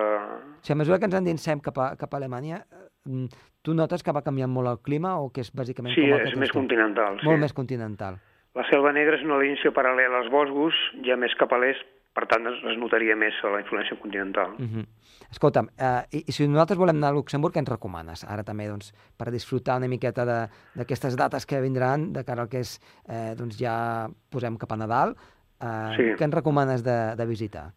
O 0.60 0.62
sigui, 0.62 0.76
a 0.76 0.78
mesura 0.78 0.98
que 0.98 1.08
ens 1.10 1.18
endinsem 1.18 1.60
cap 1.60 1.78
a, 1.82 1.96
cap 1.98 2.14
a 2.14 2.20
Alemanya, 2.20 2.62
eh, 2.62 3.26
tu 3.62 3.74
notes 3.74 4.04
que 4.06 4.14
va 4.14 4.22
canviant 4.22 4.50
molt 4.50 4.70
el 4.70 4.78
clima 4.78 5.18
o 5.18 5.32
que 5.34 5.42
és 5.42 5.50
bàsicament 5.50 5.96
sí, 5.96 6.06
com 6.06 6.22
és 6.22 6.36
més 6.38 6.54
continental. 6.54 7.18
Molt 7.24 7.40
sí. 7.40 7.42
més 7.42 7.56
continental. 7.56 8.20
La 8.54 8.64
selva 8.70 8.92
negra 8.94 9.18
és 9.18 9.26
una 9.26 9.40
línia 9.42 9.74
paral·lela 9.74 10.22
als 10.22 10.30
boscos, 10.30 10.78
ja 11.06 11.18
més 11.18 11.34
cap 11.38 11.52
a 11.52 11.58
l'est, 11.58 11.97
per 12.14 12.26
tant 12.30 12.46
es, 12.50 12.58
es 12.72 12.78
notaria 12.80 13.16
més 13.18 13.36
la 13.44 13.60
influència 13.62 13.98
continental. 14.00 14.56
Uh 14.58 14.66
-huh. 14.66 14.84
Escolta'm, 15.30 15.68
eh, 15.78 16.02
i, 16.18 16.24
i 16.26 16.32
si 16.32 16.48
nosaltres 16.48 16.78
volem 16.78 16.96
anar 16.96 17.10
a 17.10 17.16
Luxemburg, 17.18 17.54
què 17.54 17.60
ens 17.60 17.68
recomanes? 17.68 18.24
Ara 18.24 18.42
també, 18.42 18.68
doncs, 18.68 18.92
per 19.16 19.30
disfrutar 19.30 19.76
una 19.76 19.88
miqueta 19.88 20.24
d'aquestes 20.24 21.16
dates 21.16 21.46
que 21.46 21.60
vindran, 21.60 22.12
de 22.12 22.24
cara 22.24 22.42
al 22.42 22.48
que 22.48 22.60
és, 22.60 22.80
eh, 23.08 23.34
doncs 23.36 23.58
ja 23.58 24.08
posem 24.30 24.56
cap 24.56 24.72
a 24.72 24.76
Nadal, 24.76 25.16
eh, 25.60 25.92
sí. 25.96 26.14
què 26.16 26.24
ens 26.24 26.34
recomanes 26.34 26.82
de, 26.82 27.14
de 27.16 27.26
visitar? 27.26 27.72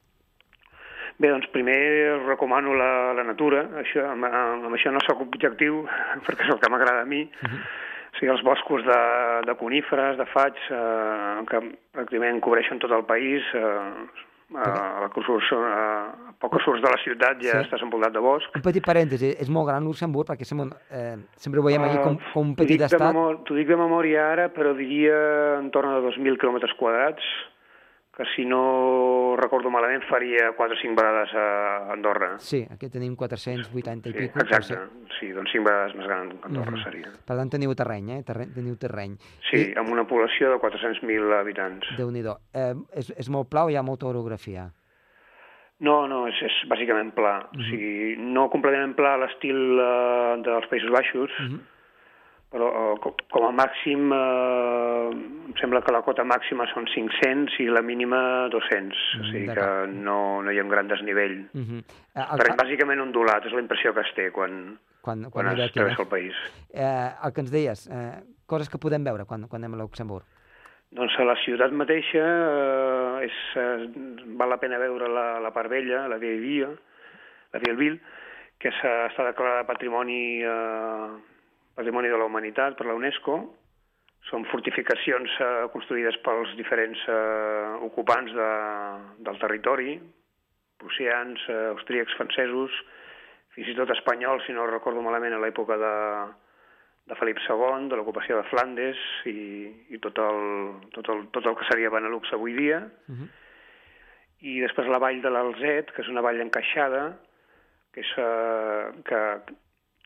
Bé, 1.20 1.30
doncs 1.30 1.48
primer 1.52 2.26
recomano 2.26 2.74
la, 2.74 3.14
la 3.14 3.24
natura, 3.24 3.68
això, 3.78 4.12
amb, 4.12 4.26
amb 4.26 4.74
això 4.74 4.92
no 4.92 5.00
sóc 5.06 5.22
objectiu, 5.22 5.86
perquè 6.26 6.44
és 6.44 6.50
el 6.50 6.60
que 6.60 6.70
m'agrada 6.70 7.02
a 7.02 7.06
mi, 7.06 7.24
uh 7.24 7.50
-huh 7.50 7.91
o 8.12 8.20
sigui, 8.20 8.32
els 8.34 8.44
boscos 8.44 8.84
de, 8.88 9.02
de 9.48 9.56
coníferes, 9.60 10.18
de 10.20 10.28
faigs, 10.34 10.68
eh, 10.72 11.46
que 11.48 11.64
pràcticament 11.96 12.42
cobreixen 12.44 12.82
tot 12.84 12.92
el 12.96 13.06
país, 13.08 13.48
eh, 13.56 14.28
a, 14.56 15.06
a, 15.06 15.10
surts, 15.26 15.52
a, 15.56 15.62
a 16.28 16.34
poc 16.42 16.58
surts 16.66 16.82
de 16.84 16.90
la 16.92 17.00
ciutat 17.04 17.40
ja 17.44 17.56
sí. 17.56 17.68
estàs 17.68 17.84
envoltat 17.86 18.16
de 18.16 18.24
bosc. 18.24 18.58
Un 18.58 18.66
petit 18.66 18.84
parèntesi, 18.84 19.32
és 19.40 19.52
molt 19.54 19.70
gran 19.70 19.86
Luxemburg 19.88 20.28
perquè 20.28 20.48
sempre, 20.48 20.76
eh, 20.92 21.16
sempre 21.40 21.62
ho 21.62 21.66
veiem 21.66 21.86
allà 21.88 22.02
com, 22.04 22.18
com 22.34 22.52
un 22.52 22.58
petit 22.60 22.84
estat. 22.84 23.16
T'ho 23.48 23.58
dic 23.58 23.70
de 23.72 23.80
memòria 23.80 24.28
ara, 24.34 24.50
però 24.52 24.76
diria 24.78 25.16
entorn 25.62 25.96
de 25.96 26.04
2.000 26.10 26.40
quilòmetres 26.42 26.76
quadrats, 26.80 27.32
que 28.22 28.36
si 28.36 28.46
no 28.46 29.36
recordo 29.36 29.72
malament 29.74 30.04
faria 30.06 30.52
4 30.54 30.76
o 30.76 30.80
5 30.80 30.94
vegades 30.94 31.34
a 31.34 31.92
Andorra. 31.94 32.38
Sí, 32.38 32.62
aquí 32.70 32.90
tenim 32.90 33.16
480 33.16 34.10
i 34.10 34.14
sí, 34.14 34.18
pico. 34.20 34.44
Exacte, 34.44 34.78
sí, 35.18 35.32
doncs 35.34 35.50
5 35.56 35.66
vegades 35.66 35.96
més 35.98 36.06
gran 36.06 36.30
que 36.30 36.46
Andorra 36.50 36.72
mm 36.72 36.78
-hmm. 36.78 36.84
seria. 36.84 37.10
Per 37.26 37.38
tant, 37.38 37.50
teniu 37.50 37.74
terreny, 37.74 38.12
eh? 38.18 38.22
Terreny, 38.24 38.54
teniu 38.54 38.78
terreny. 38.78 39.18
Sí, 39.50 39.58
I... 39.58 39.74
amb 39.76 39.90
una 39.90 40.06
població 40.06 40.52
de 40.52 40.60
400.000 40.62 41.34
habitants. 41.40 41.88
déu 41.98 42.12
nhi 42.12 42.22
eh, 42.54 42.76
és, 42.94 43.10
és 43.18 43.30
molt 43.30 43.50
pla 43.50 43.66
o 43.66 43.70
hi 43.70 43.76
ha 43.76 43.82
molta 43.82 44.06
orografia? 44.06 44.70
No, 45.80 46.08
no, 46.08 46.28
és, 46.28 46.38
és 46.42 46.70
bàsicament 46.70 47.14
pla. 47.14 47.40
Mm 47.40 47.58
-hmm. 47.58 47.60
O 47.60 47.64
sigui, 47.70 48.16
no 48.18 48.50
completament 48.50 48.96
pla 48.96 49.14
a 49.14 49.18
l'estil 49.18 49.58
uh, 49.58 50.38
dels 50.46 50.68
Països 50.70 50.92
Baixos, 50.92 51.32
mm 51.40 51.48
-hmm 51.48 51.60
però 52.52 52.68
eh, 52.68 53.12
com 53.32 53.46
a 53.48 53.52
màxim 53.56 54.12
eh, 54.12 55.12
em 55.48 55.54
sembla 55.62 55.82
que 55.86 55.94
la 55.96 56.02
cota 56.04 56.26
màxima 56.28 56.68
són 56.74 56.88
500 56.92 57.56
i 57.64 57.70
la 57.72 57.84
mínima 57.86 58.20
200, 58.52 58.92
mm, 58.92 59.22
o 59.22 59.30
sigui 59.30 59.56
que 59.56 59.70
no, 59.94 60.18
no 60.44 60.52
hi 60.52 60.60
ha 60.60 60.66
un 60.66 60.74
gran 60.74 60.92
desnivell. 60.92 61.38
Mm 61.54 61.64
-hmm. 61.64 61.82
el... 62.26 62.44
Però 62.44 62.58
bàsicament 62.60 63.02
ondulat, 63.08 63.48
és 63.48 63.56
la 63.56 63.64
impressió 63.64 63.94
que 63.96 64.04
es 64.04 64.14
té 64.16 64.30
quan, 64.36 64.78
quan, 65.02 65.24
quan, 65.32 65.48
quan 65.48 65.60
es 65.60 65.72
travessa 65.72 66.04
el 66.04 66.12
país. 66.12 66.36
Eh, 66.74 67.10
el 67.24 67.34
que 67.34 67.42
ens 67.42 67.52
deies, 67.52 67.88
eh, 67.88 68.20
coses 68.46 68.70
que 68.70 68.78
podem 68.78 69.04
veure 69.04 69.26
quan, 69.26 69.48
quan 69.48 69.64
anem 69.64 69.80
a 69.80 69.84
Luxemburg. 69.84 70.26
Doncs 70.92 71.16
a 71.20 71.24
la 71.24 71.38
ciutat 71.40 71.72
mateixa 71.72 72.20
eh, 72.20 73.28
és, 73.28 73.36
eh, 73.56 73.88
val 74.36 74.50
la 74.50 74.60
pena 74.60 74.78
veure 74.78 75.08
la, 75.08 75.40
la 75.40 75.52
part 75.52 75.70
vella, 75.70 76.08
la 76.08 76.18
Via 76.18 76.36
Via, 76.36 76.68
la 77.54 77.60
Via 77.60 77.76
Ville, 77.76 78.00
que 78.60 78.70
està 78.70 79.24
declarada 79.24 79.64
patrimoni 79.64 80.44
eh, 80.44 81.31
Patrimoni 81.82 82.12
de 82.14 82.18
la 82.22 82.28
Humanitat 82.30 82.76
per 82.78 82.86
la 82.86 82.94
UNESCO. 82.94 83.40
Són 84.30 84.44
fortificacions 84.52 85.34
eh, 85.42 85.46
construïdes 85.74 86.20
pels 86.22 86.52
diferents 86.54 87.00
eh, 87.10 87.72
ocupants 87.88 88.30
de, 88.38 88.50
del 89.26 89.40
territori, 89.42 89.96
prussians, 90.78 91.42
eh, 91.50 91.72
austríacs, 91.72 92.14
francesos, 92.20 92.76
fins 93.56 93.72
i 93.72 93.76
tot 93.80 93.90
espanyols, 93.96 94.46
si 94.46 94.54
no 94.54 94.68
recordo 94.70 95.02
malament, 95.02 95.34
a 95.34 95.42
l'època 95.42 95.80
de, 95.82 95.96
de 97.10 97.18
Felip 97.18 97.42
II, 97.48 97.90
de 97.90 97.98
l'ocupació 97.98 98.38
de 98.38 98.46
Flandes 98.52 99.02
i, 99.34 99.42
i 99.90 100.02
tot, 100.06 100.22
el, 100.22 100.46
tot, 100.94 101.10
el, 101.10 101.26
tot 101.34 101.50
el 101.50 101.58
que 101.58 101.66
seria 101.72 101.90
Benelux 101.90 102.30
avui 102.38 102.54
dia. 102.60 102.84
Uh 103.10 103.18
-huh. 103.18 103.32
I 104.54 104.60
després 104.62 104.86
la 104.86 105.02
vall 105.02 105.22
de 105.26 105.34
l'Alzet, 105.34 105.90
que 105.96 106.06
és 106.06 106.14
una 106.14 106.22
vall 106.22 106.46
encaixada, 106.46 107.18
que, 107.92 108.06
és, 108.06 108.14
eh, 108.22 109.02
que, 109.02 109.20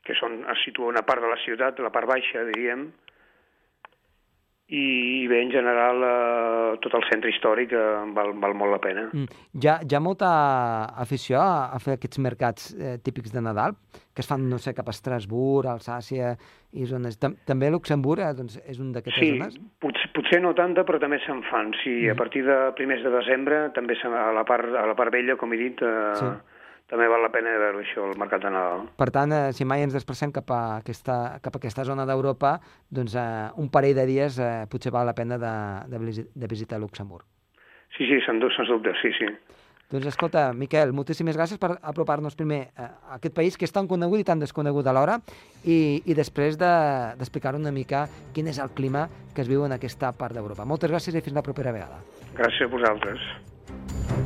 que 0.06 0.14
són, 0.18 0.40
es 0.52 0.62
situa 0.64 0.92
una 0.94 1.02
part 1.06 1.24
de 1.24 1.32
la 1.32 1.40
ciutat, 1.42 1.82
la 1.82 1.92
part 1.94 2.08
baixa, 2.08 2.46
diríem, 2.52 2.86
i 4.68 5.26
bé, 5.30 5.42
en 5.42 5.50
general, 5.54 6.02
eh, 6.02 6.78
tot 6.82 6.96
el 6.98 7.04
centre 7.06 7.30
històric 7.30 7.70
eh, 7.70 7.82
val, 8.16 8.32
val 8.42 8.54
molt 8.58 8.74
la 8.74 8.80
pena. 8.82 9.04
Mm. 9.12 9.42
Hi, 9.60 9.68
ha, 9.70 9.76
hi 9.86 9.94
ha 9.94 10.00
molta 10.02 10.30
afició 10.98 11.38
a, 11.38 11.68
a 11.70 11.78
fer 11.82 11.94
aquests 11.94 12.18
mercats 12.18 12.72
eh, 12.74 12.96
típics 12.98 13.30
de 13.30 13.44
Nadal, 13.46 13.76
que 14.10 14.24
es 14.24 14.30
fan, 14.30 14.48
no 14.50 14.58
sé, 14.58 14.74
cap 14.74 14.90
a 14.90 14.94
Estrasburg, 14.96 15.70
Alsàcia 15.70 16.32
i 16.74 16.88
zones... 16.90 17.20
Tam 17.22 17.38
també 17.46 17.70
Luxemburg 17.70 18.24
eh, 18.26 18.32
doncs, 18.34 18.58
és 18.66 18.82
un 18.82 18.90
d'aquestes 18.96 19.22
sí, 19.22 19.30
zones? 19.36 19.54
Sí, 19.54 19.70
potser, 19.86 20.10
potser 20.18 20.42
no 20.42 20.50
tanta, 20.58 20.82
però 20.88 20.98
també 20.98 21.22
se'n 21.22 21.46
fan. 21.46 21.70
Sí, 21.84 21.94
mm. 22.00 22.16
a 22.16 22.18
partir 22.18 22.42
de 22.48 22.58
primers 22.74 23.06
de 23.06 23.14
desembre, 23.14 23.68
també 23.78 23.94
a 24.02 24.28
la 24.34 24.42
part, 24.50 24.74
a 24.74 24.86
la 24.90 24.98
part 24.98 25.14
vella, 25.14 25.38
com 25.38 25.54
he 25.54 25.62
dit, 25.62 25.86
eh, 25.86 26.12
sí 26.18 26.34
també 26.90 27.08
val 27.10 27.24
la 27.24 27.32
pena 27.34 27.54
veure 27.58 27.82
això, 27.82 28.04
el 28.06 28.18
mercat 28.20 28.44
de 28.46 28.52
Nadal. 28.54 28.86
Per 28.98 29.10
tant, 29.14 29.32
eh, 29.34 29.52
si 29.56 29.66
mai 29.66 29.82
ens 29.82 29.96
desplacem 29.96 30.32
cap 30.34 30.50
a 30.54 30.60
aquesta, 30.78 31.38
cap 31.42 31.56
a 31.56 31.62
aquesta 31.62 31.84
zona 31.84 32.06
d'Europa, 32.06 32.56
doncs 32.90 33.16
eh, 33.18 33.26
un 33.62 33.70
parell 33.74 33.96
de 33.98 34.06
dies 34.06 34.38
eh, 34.38 34.66
potser 34.70 34.94
val 34.94 35.06
la 35.06 35.14
pena 35.14 35.38
de, 35.38 35.54
de, 35.90 36.26
de 36.34 36.50
visitar 36.50 36.78
Luxemburg. 36.80 37.26
Sí, 37.96 38.06
sí, 38.06 38.20
sens, 38.26 38.44
sens 38.56 38.68
dubte, 38.70 38.94
sí, 39.02 39.10
sí. 39.18 39.30
Doncs 39.86 40.08
escolta, 40.10 40.48
Miquel, 40.52 40.90
moltíssimes 40.90 41.36
gràcies 41.38 41.60
per 41.62 41.76
apropar-nos 41.78 42.34
primer 42.34 42.72
a 42.74 42.88
aquest 43.20 43.36
país 43.36 43.54
que 43.54 43.68
és 43.68 43.74
tan 43.74 43.86
conegut 43.86 44.18
i 44.18 44.26
tan 44.26 44.42
desconegut 44.42 44.86
alhora 44.90 45.20
i, 45.62 46.02
i 46.02 46.18
després 46.18 46.58
d'explicar 46.58 47.54
de, 47.54 47.62
una 47.62 47.70
mica 47.70 48.08
quin 48.34 48.50
és 48.50 48.58
el 48.58 48.74
clima 48.74 49.06
que 49.32 49.46
es 49.46 49.50
viu 49.50 49.62
en 49.62 49.78
aquesta 49.78 50.10
part 50.10 50.34
d'Europa. 50.34 50.66
Moltes 50.66 50.90
gràcies 50.90 51.14
i 51.14 51.22
fins 51.22 51.38
la 51.38 51.46
propera 51.46 51.74
vegada. 51.74 52.02
Gràcies 52.34 52.66
a 52.66 52.72
vosaltres. 52.74 54.25